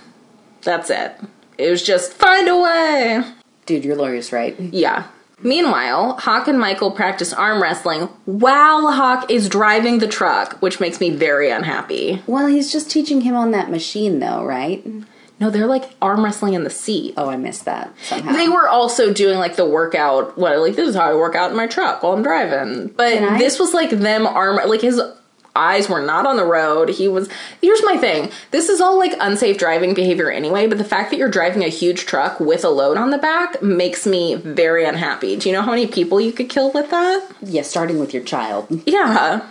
[0.62, 1.12] That's it.
[1.59, 3.23] It was just find a way.
[3.67, 4.59] Dude, your lawyer's right.
[4.59, 5.07] Yeah.
[5.43, 11.01] Meanwhile, Hawk and Michael practice arm wrestling while Hawk is driving the truck, which makes
[11.01, 12.23] me very unhappy.
[12.27, 14.87] Well, he's just teaching him on that machine, though, right?
[15.40, 17.14] No, they're like arm wrestling in the seat.
[17.17, 18.33] Oh, I missed that somehow.
[18.33, 20.38] They were also doing like the workout.
[20.38, 22.88] What like this is how I work out in my truck while I'm driving.
[22.88, 25.01] But this was like them arm like his
[25.57, 26.88] eyes were not on the road.
[26.88, 27.29] He was.
[27.61, 28.31] Here's my thing.
[28.51, 30.67] This is all like unsafe driving behavior anyway.
[30.67, 33.62] But the fact that you're driving a huge truck with a load on the back
[33.62, 35.37] makes me very unhappy.
[35.37, 37.29] Do you know how many people you could kill with that?
[37.43, 38.67] yeah, starting with your child.
[38.87, 39.49] Yeah.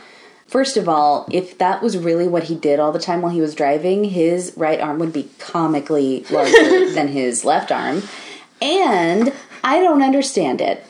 [0.48, 3.42] First of all, if that was really what he did all the time while he
[3.42, 8.04] was driving, his right arm would be comically larger than his left arm.
[8.62, 10.86] And I don't understand it.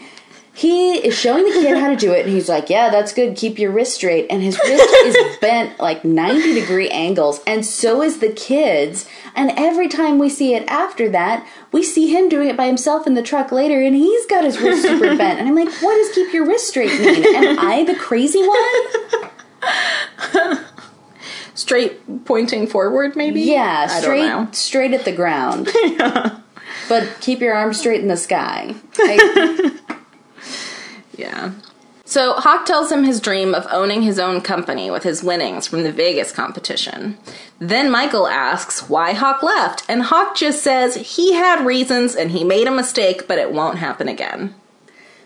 [0.55, 3.35] He is showing the kid how to do it, and he's like, Yeah, that's good.
[3.35, 4.27] Keep your wrist straight.
[4.29, 9.07] And his wrist is bent like 90 degree angles, and so is the kid's.
[9.35, 13.07] And every time we see it after that, we see him doing it by himself
[13.07, 15.39] in the truck later, and he's got his wrist super bent.
[15.39, 17.35] And I'm like, What does keep your wrist straight mean?
[17.35, 19.29] Am I the crazy one?
[21.55, 23.41] Straight pointing forward, maybe.
[23.41, 25.69] Yeah, straight straight at the ground.
[25.83, 26.39] yeah.
[26.89, 28.75] But keep your arms straight in the sky.
[28.99, 29.79] I-
[31.17, 31.51] Yeah.
[32.05, 35.83] So Hawk tells him his dream of owning his own company with his winnings from
[35.83, 37.17] the Vegas competition.
[37.59, 42.43] Then Michael asks why Hawk left, and Hawk just says he had reasons and he
[42.43, 44.53] made a mistake, but it won't happen again.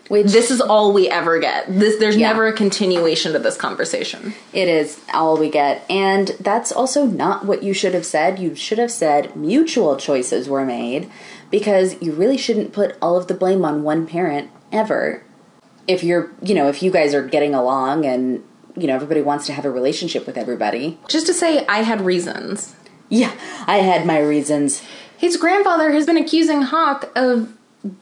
[0.08, 1.66] which This is all we ever get.
[1.68, 2.28] This there's Yeah.
[2.28, 4.32] never a continuation to this conversation.
[4.54, 5.84] it is all we get.
[5.90, 8.38] And that's also not what you should have said.
[8.38, 11.10] You should have said mutual choices were made
[11.50, 15.24] because you really shouldn't put all of the blame on one parent ever.
[15.88, 18.44] If you're, you know, if you guys are getting along and,
[18.76, 20.98] you know, everybody wants to have a relationship with everybody.
[21.08, 22.76] Just to say, I had reasons.
[23.08, 23.32] Yeah,
[23.66, 24.82] I had my reasons.
[25.16, 27.54] His grandfather has been accusing Hawk of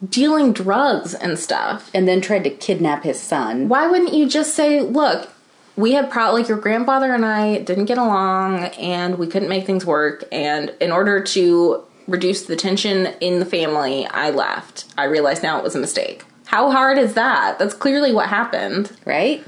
[0.07, 1.91] dealing drugs and stuff.
[1.95, 3.69] And then tried to kidnap his son.
[3.69, 5.31] Why wouldn't you just say, look,
[5.77, 9.67] we had pro like your grandfather and I didn't get along and we couldn't make
[9.67, 14.87] things work and in order to reduce the tension in the family, I left.
[14.97, 16.25] I realize now it was a mistake.
[16.47, 17.59] How hard is that?
[17.59, 18.91] That's clearly what happened.
[19.05, 19.45] Right?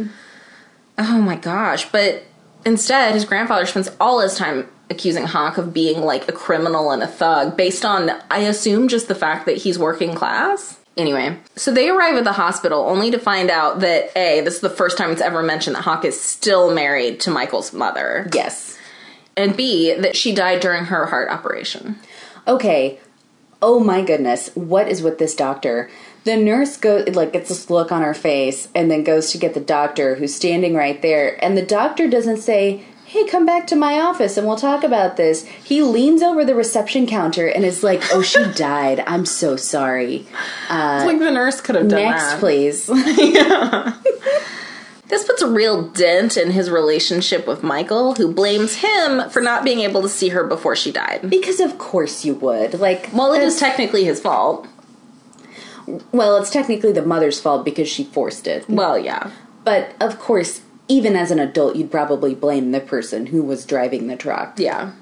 [0.98, 1.90] Oh my gosh.
[1.90, 2.24] But
[2.64, 7.02] instead, his grandfather spends all his time accusing Hawk of being like a criminal and
[7.02, 10.78] a thug based on, I assume, just the fact that he's working class.
[10.96, 14.60] Anyway, so they arrive at the hospital only to find out that A, this is
[14.60, 18.28] the first time it's ever mentioned that Hawk is still married to Michael's mother.
[18.34, 18.76] Yes.
[19.36, 22.00] And B, that she died during her heart operation.
[22.48, 22.98] Okay.
[23.62, 24.50] Oh my goodness.
[24.56, 25.88] What is with this doctor?
[26.24, 29.54] The nurse goes, like, gets this look on her face and then goes to get
[29.54, 31.42] the doctor who's standing right there.
[31.42, 35.16] And the doctor doesn't say, hey, come back to my office and we'll talk about
[35.16, 35.46] this.
[35.46, 39.02] He leans over the reception counter and is like, oh, she died.
[39.06, 40.16] I'm so sorry.
[40.16, 42.10] it's uh, like the nurse could have done that.
[42.10, 42.40] Next, that.
[42.40, 42.90] please.
[45.08, 49.64] This puts a real dent in his relationship with Michael, who blames him for not
[49.64, 51.30] being able to see her before she died.
[51.30, 52.78] because of course you would.
[52.78, 54.66] Like, Well, it is technically his fault.
[56.12, 58.68] Well, it's technically the mother's fault because she forced it.
[58.68, 59.30] Well, yeah.
[59.64, 64.06] But of course, even as an adult, you'd probably blame the person who was driving
[64.06, 64.58] the truck.
[64.58, 64.92] Yeah.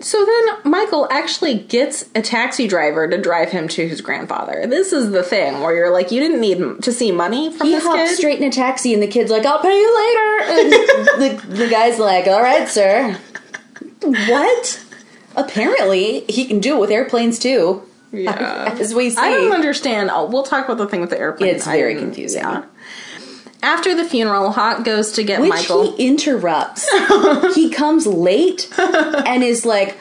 [0.00, 4.66] So then Michael actually gets a taxi driver to drive him to his grandfather.
[4.66, 7.74] This is the thing where you're like, you didn't need to see money from He
[7.74, 8.16] this hops kid.
[8.16, 10.72] straight in a taxi, and the kid's like, "I'll pay you later." And
[11.40, 13.18] the, the guy's like, "All right, sir."
[14.02, 14.84] What?
[15.36, 17.82] Apparently, he can do it with airplanes too.
[18.14, 18.76] Yeah.
[18.80, 20.10] As we see, I don't understand.
[20.12, 21.54] Oh, we'll talk about the thing with the airplane.
[21.54, 22.42] It's very I didn't- confusing.
[22.42, 22.64] Yeah.
[23.62, 25.96] After the funeral, Hawk goes to get which Michael.
[25.96, 26.86] he interrupts.
[27.54, 29.98] he comes late and is like,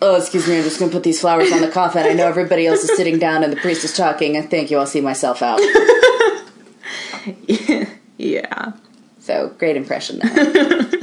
[0.00, 2.04] "Oh, excuse me, I'm just going to put these flowers on the coffin.
[2.06, 4.40] I know everybody else is sitting down and the priest is talking.
[4.48, 5.58] Thank you, I'll see myself out."
[8.18, 8.72] yeah.
[9.20, 10.90] So great impression there.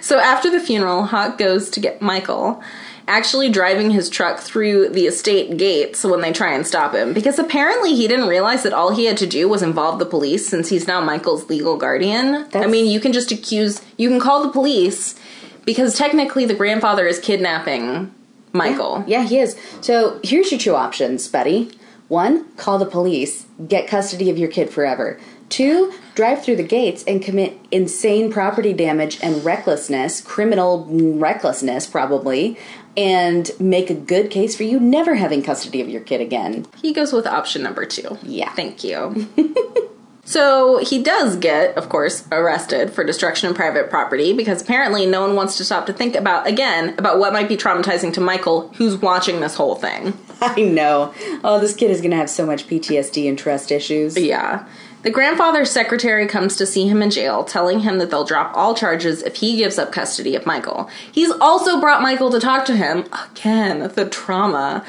[0.00, 2.62] So after the funeral, Hawk goes to get Michael,
[3.08, 7.12] actually driving his truck through the estate gates when they try and stop him.
[7.12, 10.46] Because apparently he didn't realize that all he had to do was involve the police
[10.46, 12.46] since he's now Michael's legal guardian.
[12.54, 15.18] I mean, you can just accuse, you can call the police
[15.64, 18.14] because technically the grandfather is kidnapping
[18.52, 19.04] Michael.
[19.06, 19.58] Yeah, he is.
[19.80, 21.70] So here's your two options, buddy.
[22.08, 25.20] One, call the police, get custody of your kid forever.
[25.50, 32.58] Two, drive through the gates and commit insane property damage and recklessness, criminal recklessness probably,
[32.96, 36.66] and make a good case for you never having custody of your kid again.
[36.82, 38.18] He goes with option number two.
[38.24, 38.52] Yeah.
[38.54, 39.28] Thank you.
[40.24, 45.20] so he does get, of course, arrested for destruction of private property because apparently no
[45.20, 48.70] one wants to stop to think about, again, about what might be traumatizing to Michael,
[48.70, 50.18] who's watching this whole thing.
[50.40, 51.14] I know.
[51.44, 54.18] Oh, this kid is going to have so much PTSD and trust issues.
[54.18, 54.66] Yeah.
[55.02, 58.74] The grandfather's secretary comes to see him in jail, telling him that they'll drop all
[58.74, 60.90] charges if he gives up custody of Michael.
[61.12, 63.04] He's also brought Michael to talk to him.
[63.30, 64.84] Again, the trauma.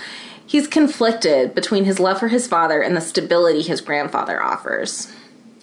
[0.47, 5.13] He's conflicted between his love for his father and the stability his grandfather offers,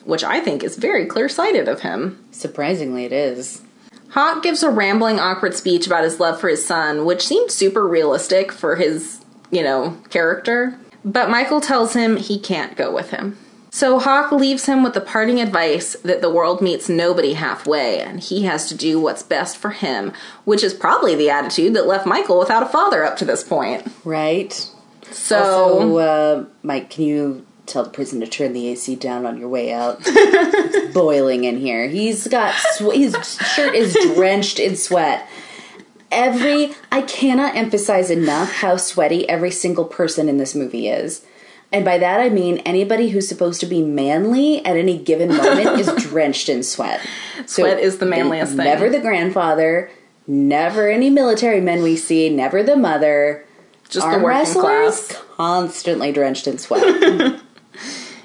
[0.04, 2.24] which I think is very clear sighted of him.
[2.30, 3.62] Surprisingly, it is.
[4.10, 7.86] Hawk gives a rambling, awkward speech about his love for his son, which seemed super
[7.86, 10.78] realistic for his, you know, character.
[11.04, 13.36] But Michael tells him he can't go with him.
[13.76, 18.20] So Hawk leaves him with the parting advice that the world meets nobody halfway, and
[18.20, 20.14] he has to do what's best for him,
[20.46, 23.86] which is probably the attitude that left Michael without a father up to this point.
[24.02, 24.54] Right?
[25.10, 29.36] So, So, uh, Mike, can you tell the prison to turn the AC down on
[29.36, 29.98] your way out?
[30.06, 31.86] it's boiling in here.
[31.86, 33.14] He's got swe- his
[33.54, 35.28] shirt is drenched in sweat.
[36.10, 41.26] Every I cannot emphasize enough how sweaty every single person in this movie is.
[41.76, 45.78] And by that I mean anybody who's supposed to be manly at any given moment
[45.78, 47.00] is drenched in sweat.
[47.44, 48.64] So Sweat is the manliest thing.
[48.64, 49.90] Never the grandfather,
[50.26, 53.44] never any military men we see, never the mother
[53.90, 55.22] just the arm working wrestlers class.
[55.36, 57.40] constantly drenched in sweat.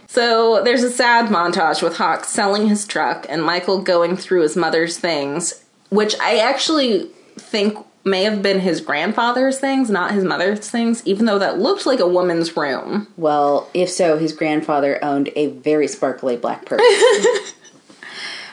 [0.07, 4.57] So there's a sad montage with Hawk selling his truck and Michael going through his
[4.57, 10.70] mother's things, which I actually think may have been his grandfather's things, not his mother's
[10.70, 13.08] things, even though that looked like a woman's room.
[13.18, 16.82] well, if so, his grandfather owned a very sparkly black purse.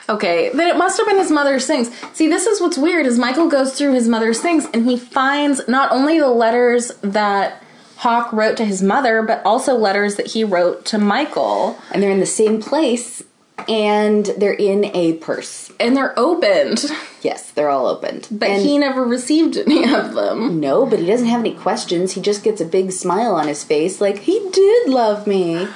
[0.09, 1.91] Okay, then it must have been his mother's things.
[2.13, 5.67] See, this is what's weird is Michael goes through his mother's things and he finds
[5.67, 7.61] not only the letters that
[7.97, 11.77] Hawk wrote to his mother, but also letters that he wrote to Michael.
[11.91, 13.21] And they're in the same place
[13.67, 15.71] and they're in a purse.
[15.79, 16.85] And they're opened.
[17.21, 18.27] Yes, they're all opened.
[18.31, 20.59] But and he never received any of them.
[20.59, 22.13] no, but he doesn't have any questions.
[22.13, 25.67] He just gets a big smile on his face like he did love me.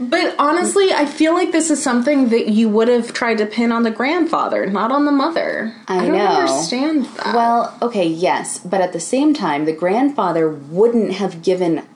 [0.00, 3.70] But honestly, I feel like this is something that you would have tried to pin
[3.70, 5.72] on the grandfather, not on the mother.
[5.86, 6.26] I don't know.
[6.26, 7.34] understand that.
[7.34, 11.86] Well, okay, yes, but at the same time, the grandfather wouldn't have given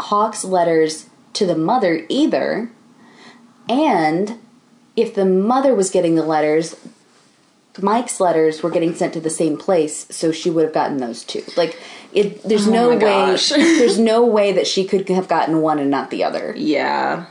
[0.00, 2.70] Hawk's letters to the mother either.
[3.70, 4.38] And
[4.96, 6.74] if the mother was getting the letters,
[7.80, 11.22] Mike's letters were getting sent to the same place, so she would have gotten those
[11.24, 11.44] too.
[11.56, 11.78] Like
[12.12, 15.90] it there's Oh no way there's no way that she could have gotten one and
[15.90, 16.52] not the other.
[16.56, 17.26] yeah.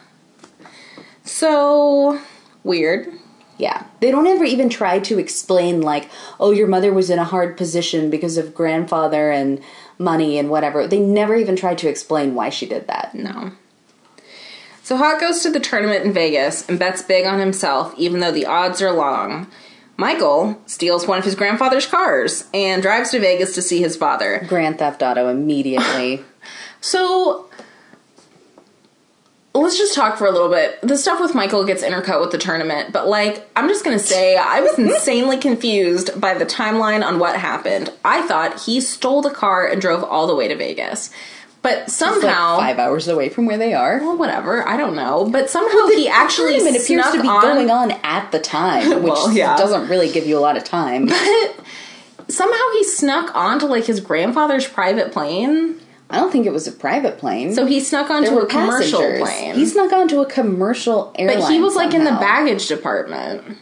[1.25, 2.19] So
[2.63, 3.07] weird.
[3.57, 3.83] Yeah.
[3.99, 6.09] They don't ever even try to explain, like,
[6.39, 9.61] oh, your mother was in a hard position because of grandfather and
[9.97, 10.87] money and whatever.
[10.87, 13.13] They never even tried to explain why she did that.
[13.13, 13.51] No.
[14.89, 18.31] So Hawk goes to the tournament in Vegas and bets big on himself, even though
[18.31, 19.45] the odds are long.
[19.97, 24.43] Michael steals one of his grandfather's cars and drives to Vegas to see his father.
[24.47, 26.25] Grand Theft Auto immediately.
[26.81, 27.49] So
[29.53, 30.79] let's just talk for a little bit.
[30.81, 34.37] The stuff with Michael gets intercut with the tournament, but like I'm just gonna say
[34.37, 37.91] I was insanely confused by the timeline on what happened.
[38.05, 41.11] I thought he stole the car and drove all the way to Vegas.
[41.61, 43.99] But It's like somehow five hours away from where they are.
[43.99, 45.27] well, whatever, I don't know.
[45.29, 49.11] But somehow he actually tournament appears to be on, going on at the time, which
[49.11, 49.57] Well, yeah.
[49.57, 51.07] doesn't really give you a lot of time.
[51.07, 51.55] But
[52.29, 55.79] somehow he snuck onto like his grandfather's private plane.
[56.11, 57.53] I don't think it was a private plane.
[57.53, 59.21] So he snuck onto a commercial passengers.
[59.21, 59.55] plane.
[59.55, 61.41] He snuck onto a commercial airline.
[61.41, 63.57] but he was like in the baggage department.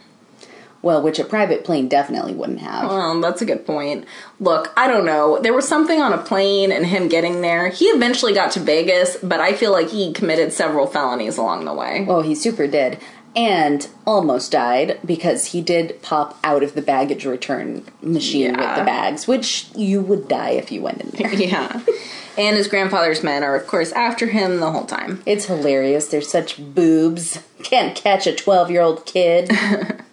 [0.80, 2.88] Well, which a private plane definitely wouldn't have.
[2.88, 4.04] Well, that's a good point.
[4.38, 5.40] Look, I don't know.
[5.40, 7.68] There was something on a plane and him getting there.
[7.68, 11.74] He eventually got to Vegas, but I feel like he committed several felonies along the
[11.74, 12.06] way.
[12.08, 12.98] Oh, he super did.
[13.34, 18.84] And almost died because he did pop out of the baggage return machine with the
[18.84, 21.34] bags, which you would die if you went in there.
[21.34, 21.82] yeah.
[22.38, 25.22] And his grandfather's men are, of course, after him the whole time.
[25.26, 26.06] It's hilarious.
[26.06, 27.42] They're such boobs.
[27.64, 29.50] Can't catch a 12 year old kid.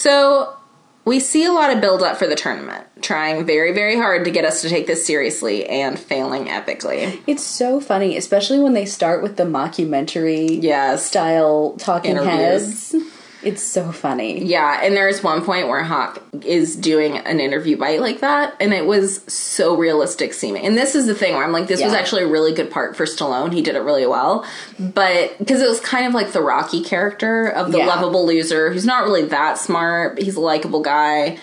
[0.00, 0.56] So
[1.04, 4.30] we see a lot of build up for the tournament, trying very, very hard to
[4.30, 7.20] get us to take this seriously and failing epically.
[7.26, 11.04] it's so funny, especially when they start with the mockumentary Yes.
[11.04, 12.92] style talking Interviews.
[12.92, 12.94] heads.
[13.42, 14.44] It's so funny.
[14.44, 18.74] Yeah, and there's one point where Hawk is doing an interview bite like that, and
[18.74, 20.66] it was so realistic seeming.
[20.66, 22.96] And this is the thing where I'm like, this was actually a really good part
[22.96, 23.52] for Stallone.
[23.54, 24.44] He did it really well,
[24.78, 27.86] but because it was kind of like the Rocky character of the Yeah.
[27.86, 31.38] lovable loser who's not really that smart, but he's a likable guy.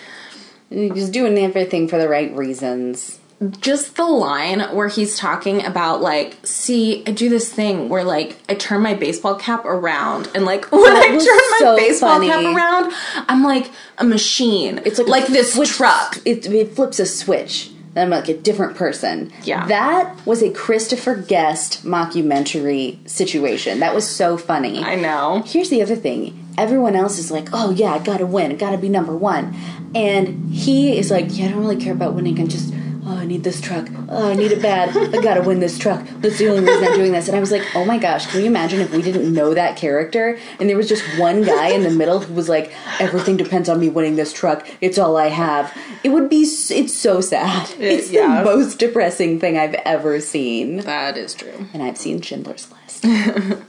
[0.70, 3.17] He's doing everything for the right reasons.
[3.60, 8.36] Just the line where he's talking about like see i do this thing where like
[8.48, 12.20] i turn my baseball cap around and like when That i turn my so baseball
[12.20, 12.92] cap around
[13.28, 17.70] i'm like a machine It's like like this switch- truck It, it flips a switch.
[17.94, 19.32] Then I'm like a different person.
[19.44, 19.66] Yeah.
[19.66, 23.80] That was a Christopher Guest mockumentary situation.
[23.80, 24.82] That was so funny.
[24.84, 26.44] i know Here's the other thing.
[26.58, 28.52] Everyone else is like, oh yeah, I gotta win.
[28.52, 29.56] I gotta be number one.
[29.94, 32.38] And he is like, yeah, I don't really care about winning.
[32.38, 32.74] I'm just,
[33.08, 33.88] oh, I need this truck.
[34.08, 34.96] Oh, I need it bad.
[34.96, 36.06] I gotta win this truck.
[36.18, 37.28] That's the only reason I'm doing this.
[37.28, 39.76] And I was like, oh my gosh, can you imagine if we didn't know that
[39.76, 43.68] character and there was just one guy in the middle who was like, everything depends
[43.68, 44.68] on me winning this truck.
[44.80, 45.74] It's all I have.
[46.04, 47.70] It would be, it's so sad.
[47.78, 48.42] It's yeah.
[48.42, 50.78] the most depressing thing I've ever seen.
[50.78, 53.06] that is true And I've seen Schindler's List.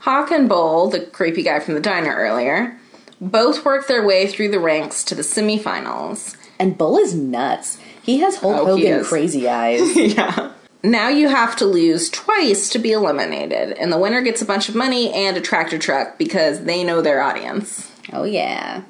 [0.00, 2.76] hawk and bull the creepy guy from the diner earlier
[3.20, 7.78] both work their way through the ranks to the semifinals And Bull is nuts.
[8.02, 9.96] He has Hulk Oh, Hogan crazy eyes.
[9.96, 10.52] yeah
[10.84, 14.68] now you have to lose twice to be eliminated and the winner gets a bunch
[14.68, 18.82] of money and a tractor truck because they know their audience oh yeah.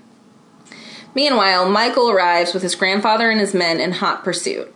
[1.15, 4.75] Meanwhile, Michael arrives with his grandfather and his men in hot pursuit.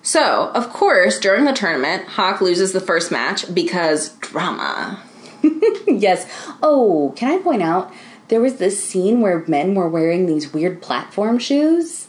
[0.00, 5.02] So, of course, during the tournament, Hawk loses the first match because drama.
[5.86, 6.26] Yes.
[6.62, 7.92] Oh, can I point out
[8.28, 12.05] there was this scene where men were wearing these weird platform shoes?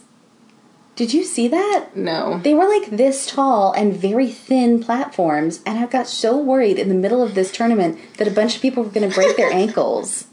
[0.98, 1.90] Did you see that?
[1.94, 2.40] No.
[2.42, 6.88] They were like this tall and very thin platforms, and I got so worried in
[6.88, 9.52] the middle of this tournament that a bunch of people were going to break their
[9.52, 10.26] ankles.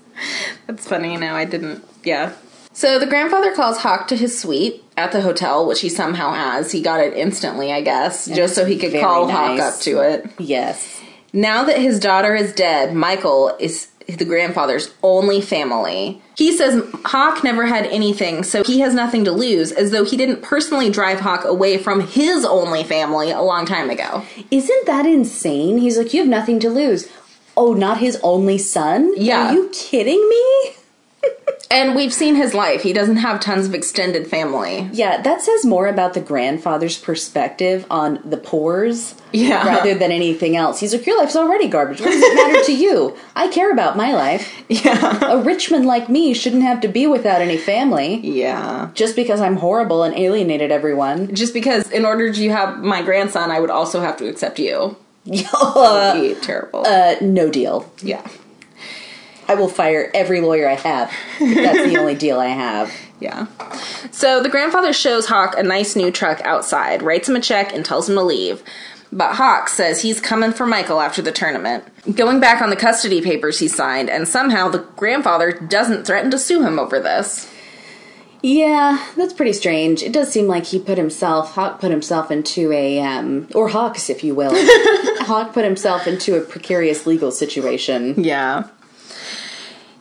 [0.65, 1.17] That's funny.
[1.17, 1.83] No, I didn't.
[2.03, 2.33] Yeah.
[2.73, 6.71] So the grandfather calls Hawk to his suite at the hotel, which he somehow has.
[6.71, 10.31] He got it instantly, I guess, just so he could call Hawk up to it.
[10.39, 10.99] Yes.
[11.31, 16.21] Now that his daughter is dead, Michael is the grandfather's only family.
[16.37, 20.17] He says Hawk never had anything, so he has nothing to lose, as though he
[20.17, 24.23] didn't personally drive Hawk away from his only family a long time ago.
[24.51, 25.77] Isn't that insane?
[25.77, 27.09] He's like, you have nothing to lose.
[27.57, 29.13] Oh, not his only son?
[29.15, 29.49] Yeah.
[29.49, 30.74] Are you kidding me?
[31.71, 32.83] And we've seen his life.
[32.83, 34.87] He doesn't have tons of extended family.
[34.93, 39.65] Yeah, that says more about the grandfather's perspective on the pores Yeah.
[39.65, 40.79] rather than anything else.
[40.79, 41.99] He's like, Your life's already garbage.
[42.01, 43.17] What does it matter to you?
[43.35, 44.53] I care about my life.
[44.69, 45.31] Yeah.
[45.31, 48.15] A rich man like me shouldn't have to be without any family.
[48.21, 48.89] Yeah.
[48.93, 51.33] Just because I'm horrible and alienated everyone.
[51.35, 54.95] Just because in order to have my grandson, I would also have to accept you.
[55.27, 56.83] uh, That would be terrible.
[57.21, 57.91] no deal.
[58.01, 58.25] yeah.
[59.55, 61.11] I will fire every lawyer I have.
[61.39, 62.91] That's the only deal I have.
[63.17, 63.47] Yeah.
[64.11, 67.85] So the grandfather shows Hawk a nice new truck outside, writes him a check, and
[67.85, 68.61] tells him to leave.
[69.09, 73.21] But Hawk says he's coming for Michael after the tournament, going back on the custody
[73.21, 77.49] papers he signed, and somehow the grandfather doesn't threaten to sue him over this.
[78.45, 80.03] Yeah, that's pretty strange.
[80.03, 84.09] It does seem like he put himself, Hawk put himself into a, um, or Hawks,
[84.09, 84.51] if you will.
[85.23, 88.23] Hawk put himself into a precarious legal situation.
[88.23, 88.67] Yeah.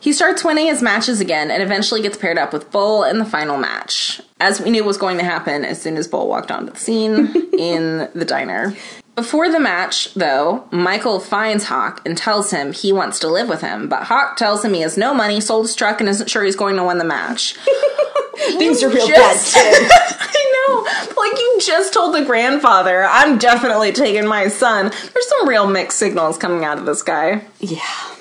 [0.05, 3.25] He starts winning his matches again and eventually gets paired up with Bull in the
[3.25, 6.71] final match, as we knew was going to happen as soon as Bull walked onto
[6.71, 8.75] the scene in the diner.
[9.15, 13.61] Before the match, though, Michael finds Hawk and tells him he wants to live with
[13.61, 16.43] him, but Hawk tells him he has no money, sold his truck, and isn't sure
[16.43, 17.55] he's going to win the match.
[18.59, 19.89] Things are real Just- bad.
[20.19, 20.83] I know.
[21.19, 24.91] Like you just told the grandfather, I'm definitely taking my son.
[24.91, 27.43] There's some real mixed signals coming out of this guy.
[27.59, 28.14] Yeah.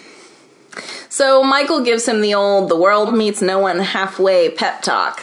[1.15, 5.23] So Michael gives him the old the world meets no one halfway pep talk.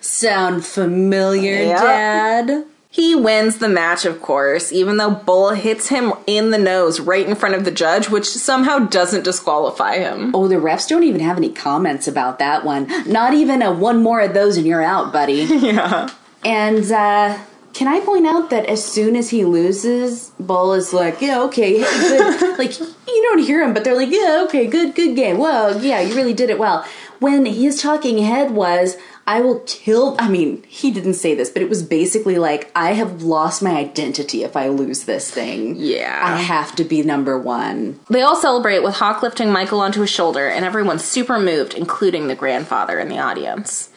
[0.00, 1.78] Sound familiar, Yep.
[1.80, 2.64] Dad?
[2.90, 7.24] He wins the match, of course, even though Bull hits him in the nose right
[7.24, 10.34] in front of the judge, which somehow doesn't disqualify him.
[10.34, 12.88] Oh, the refs don't even have any comments about that one.
[13.08, 15.42] Not even a one more of those and you're out, buddy.
[15.66, 16.10] Yeah.
[16.44, 17.38] And uh
[17.76, 21.80] can I point out that as soon as he loses, Bull is like, yeah, okay,
[21.80, 22.58] good.
[22.58, 25.36] like, you don't hear him, but they're like, yeah, okay, good, good game.
[25.36, 26.86] Well, yeah, you really did it well.
[27.18, 28.96] When his talking head was,
[29.26, 32.92] I will kill, I mean, he didn't say this, but it was basically like, I
[32.92, 35.76] have lost my identity if I lose this thing.
[35.76, 36.18] Yeah.
[36.24, 38.00] I have to be number one.
[38.08, 42.28] They all celebrate with Hawk lifting Michael onto his shoulder, and everyone's super moved, including
[42.28, 43.90] the grandfather in the audience.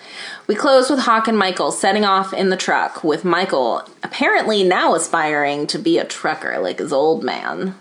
[0.50, 4.96] We close with Hawk and Michael setting off in the truck, with Michael apparently now
[4.96, 7.76] aspiring to be a trucker like his old man.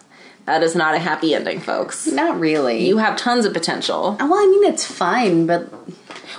[0.44, 2.06] That is not a happy ending, folks.
[2.06, 2.86] Not really.
[2.86, 4.18] You have tons of potential.
[4.20, 5.72] Uh, well, I mean, it's fine, but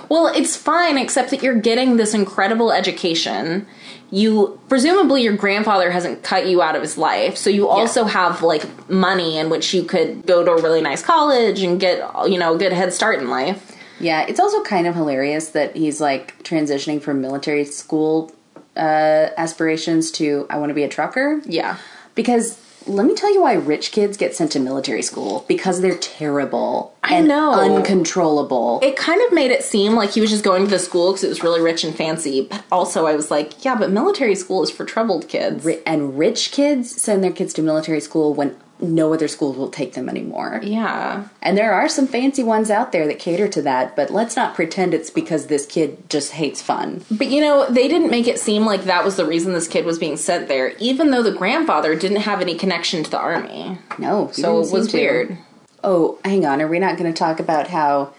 [0.08, 3.66] Well, it's fine, except that you're getting this incredible education.
[4.12, 8.40] You presumably your grandfather hasn't cut you out of his life, so you also have
[8.40, 12.38] like money in which you could go to a really nice college and get you
[12.38, 13.76] know a good head start in life.
[14.00, 18.32] Yeah, it's also kind of hilarious that he's like transitioning from military school
[18.76, 21.40] uh, aspirations to I want to be a trucker.
[21.44, 21.76] Yeah,
[22.14, 25.98] Because let me tell you why rich kids get sent to military school because they're
[25.98, 27.52] terrible I and know.
[27.52, 28.80] uncontrollable.
[28.82, 31.24] it kind of made it seem like he was just going to the school because
[31.24, 32.46] it was really rich and fancy.
[32.50, 35.66] But also, I was like, yeah, but military school is for troubled kids.
[35.86, 39.94] And rich kids send their kids to military school when no other schools will take
[39.94, 40.60] them anymore.
[40.62, 44.36] yeah, And there are some fancy ones out there that cater to that, but let's
[44.36, 47.04] not pretend it's because this kid just hates fun.
[47.10, 49.84] But you know, they didn't make it seem like that was the reason this kid
[49.84, 53.78] was being sent there, even though the grandfather didn't have any connection to the army.
[53.98, 55.36] No, So it was weird.
[55.82, 56.60] Oh, hang on.
[56.60, 58.12] Are we not going to talk about how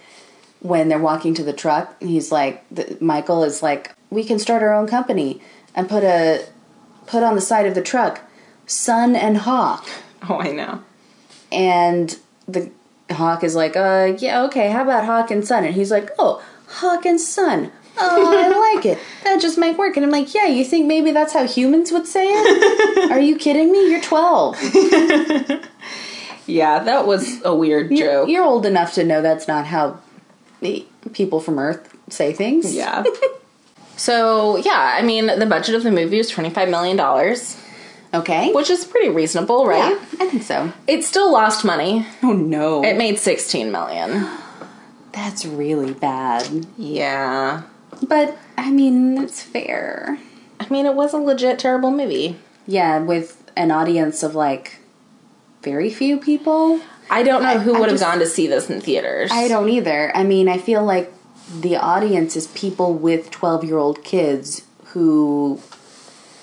[0.62, 4.62] when they're walking to the truck, he's like, the, Michael is like, we can start
[4.62, 5.42] our own company
[5.76, 6.46] and put a
[7.08, 8.22] put on the side of the truck,
[8.68, 9.88] Son and Hawk,
[10.30, 10.84] Oh, I know.
[11.52, 12.18] and
[12.48, 12.70] the
[13.10, 14.70] Hawk is like, uh, yeah, okay.
[14.70, 15.66] How about Hawk and Son?
[15.66, 17.72] And he's like, oh, Hawk and Son.
[17.98, 19.00] Oh, I like it.
[19.24, 19.98] That just might work.
[19.98, 23.12] And I'm like, yeah, you think maybe that's how humans would say it?
[23.12, 23.90] Are you kidding me?
[23.92, 24.58] You're 12.
[26.48, 28.30] Yeah, that was a weird You're, joke.
[28.30, 30.00] you're old enough to know that's not how
[30.62, 32.74] the people from Earth say things.
[32.76, 33.04] yeah.
[33.96, 36.98] so, yeah, I mean, the budget of the movie was $25 million,
[38.14, 38.52] Okay.
[38.52, 39.92] which is pretty reasonable, right?
[39.94, 40.74] Yeah, I think so.
[40.88, 42.06] It still lost money.
[42.22, 42.84] Oh no.
[42.84, 44.28] It made 16 million.
[45.14, 46.66] That's really bad.
[46.78, 47.64] Yeah.
[48.08, 50.18] But I mean, it's fair.
[50.60, 52.38] I mean, it was a legit terrible movie.
[52.68, 54.80] Yeah, with an audience of like
[55.64, 56.82] very few people.
[57.10, 59.32] I don't know who would have gone to see this in theaters.
[59.34, 60.16] I don't either.
[60.16, 61.12] I mean, I feel like
[61.60, 65.60] the audience is people with 12-year-old kids who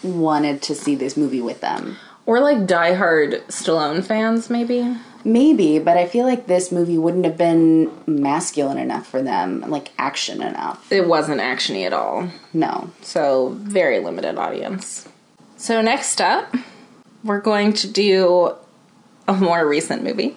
[0.03, 1.97] wanted to see this movie with them.
[2.27, 4.97] Or like diehard Stallone fans, maybe.
[5.25, 9.91] Maybe, but I feel like this movie wouldn't have been masculine enough for them, like
[9.99, 10.91] action enough.
[10.93, 12.29] It wasn't actiony at all.
[12.53, 12.91] No.
[13.03, 15.09] So, very limited audience.
[15.57, 16.55] So, next up,
[17.25, 18.55] we're going to do
[19.27, 20.37] a more recent movie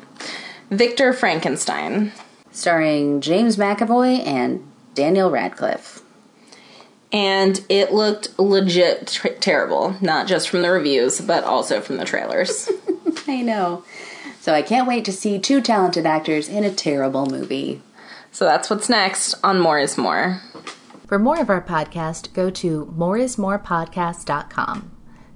[0.70, 2.12] Victor Frankenstein.
[2.52, 6.01] Starring James McAvoy and Daniel Radcliffe.
[7.14, 12.06] And it looked legit tr- terrible, not just from the reviews, but also from the
[12.06, 12.70] trailers.
[13.28, 13.84] I know.
[14.40, 17.82] So I can't wait to see two talented actors in a terrible movie.
[18.32, 20.42] so, that's what's next on More is More.
[21.08, 24.92] For more of our podcast, go to moreismorepodcast.com.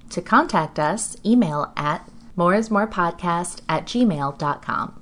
[0.08, 4.95] To contact us, email at moreismorepodcast at gmail.com.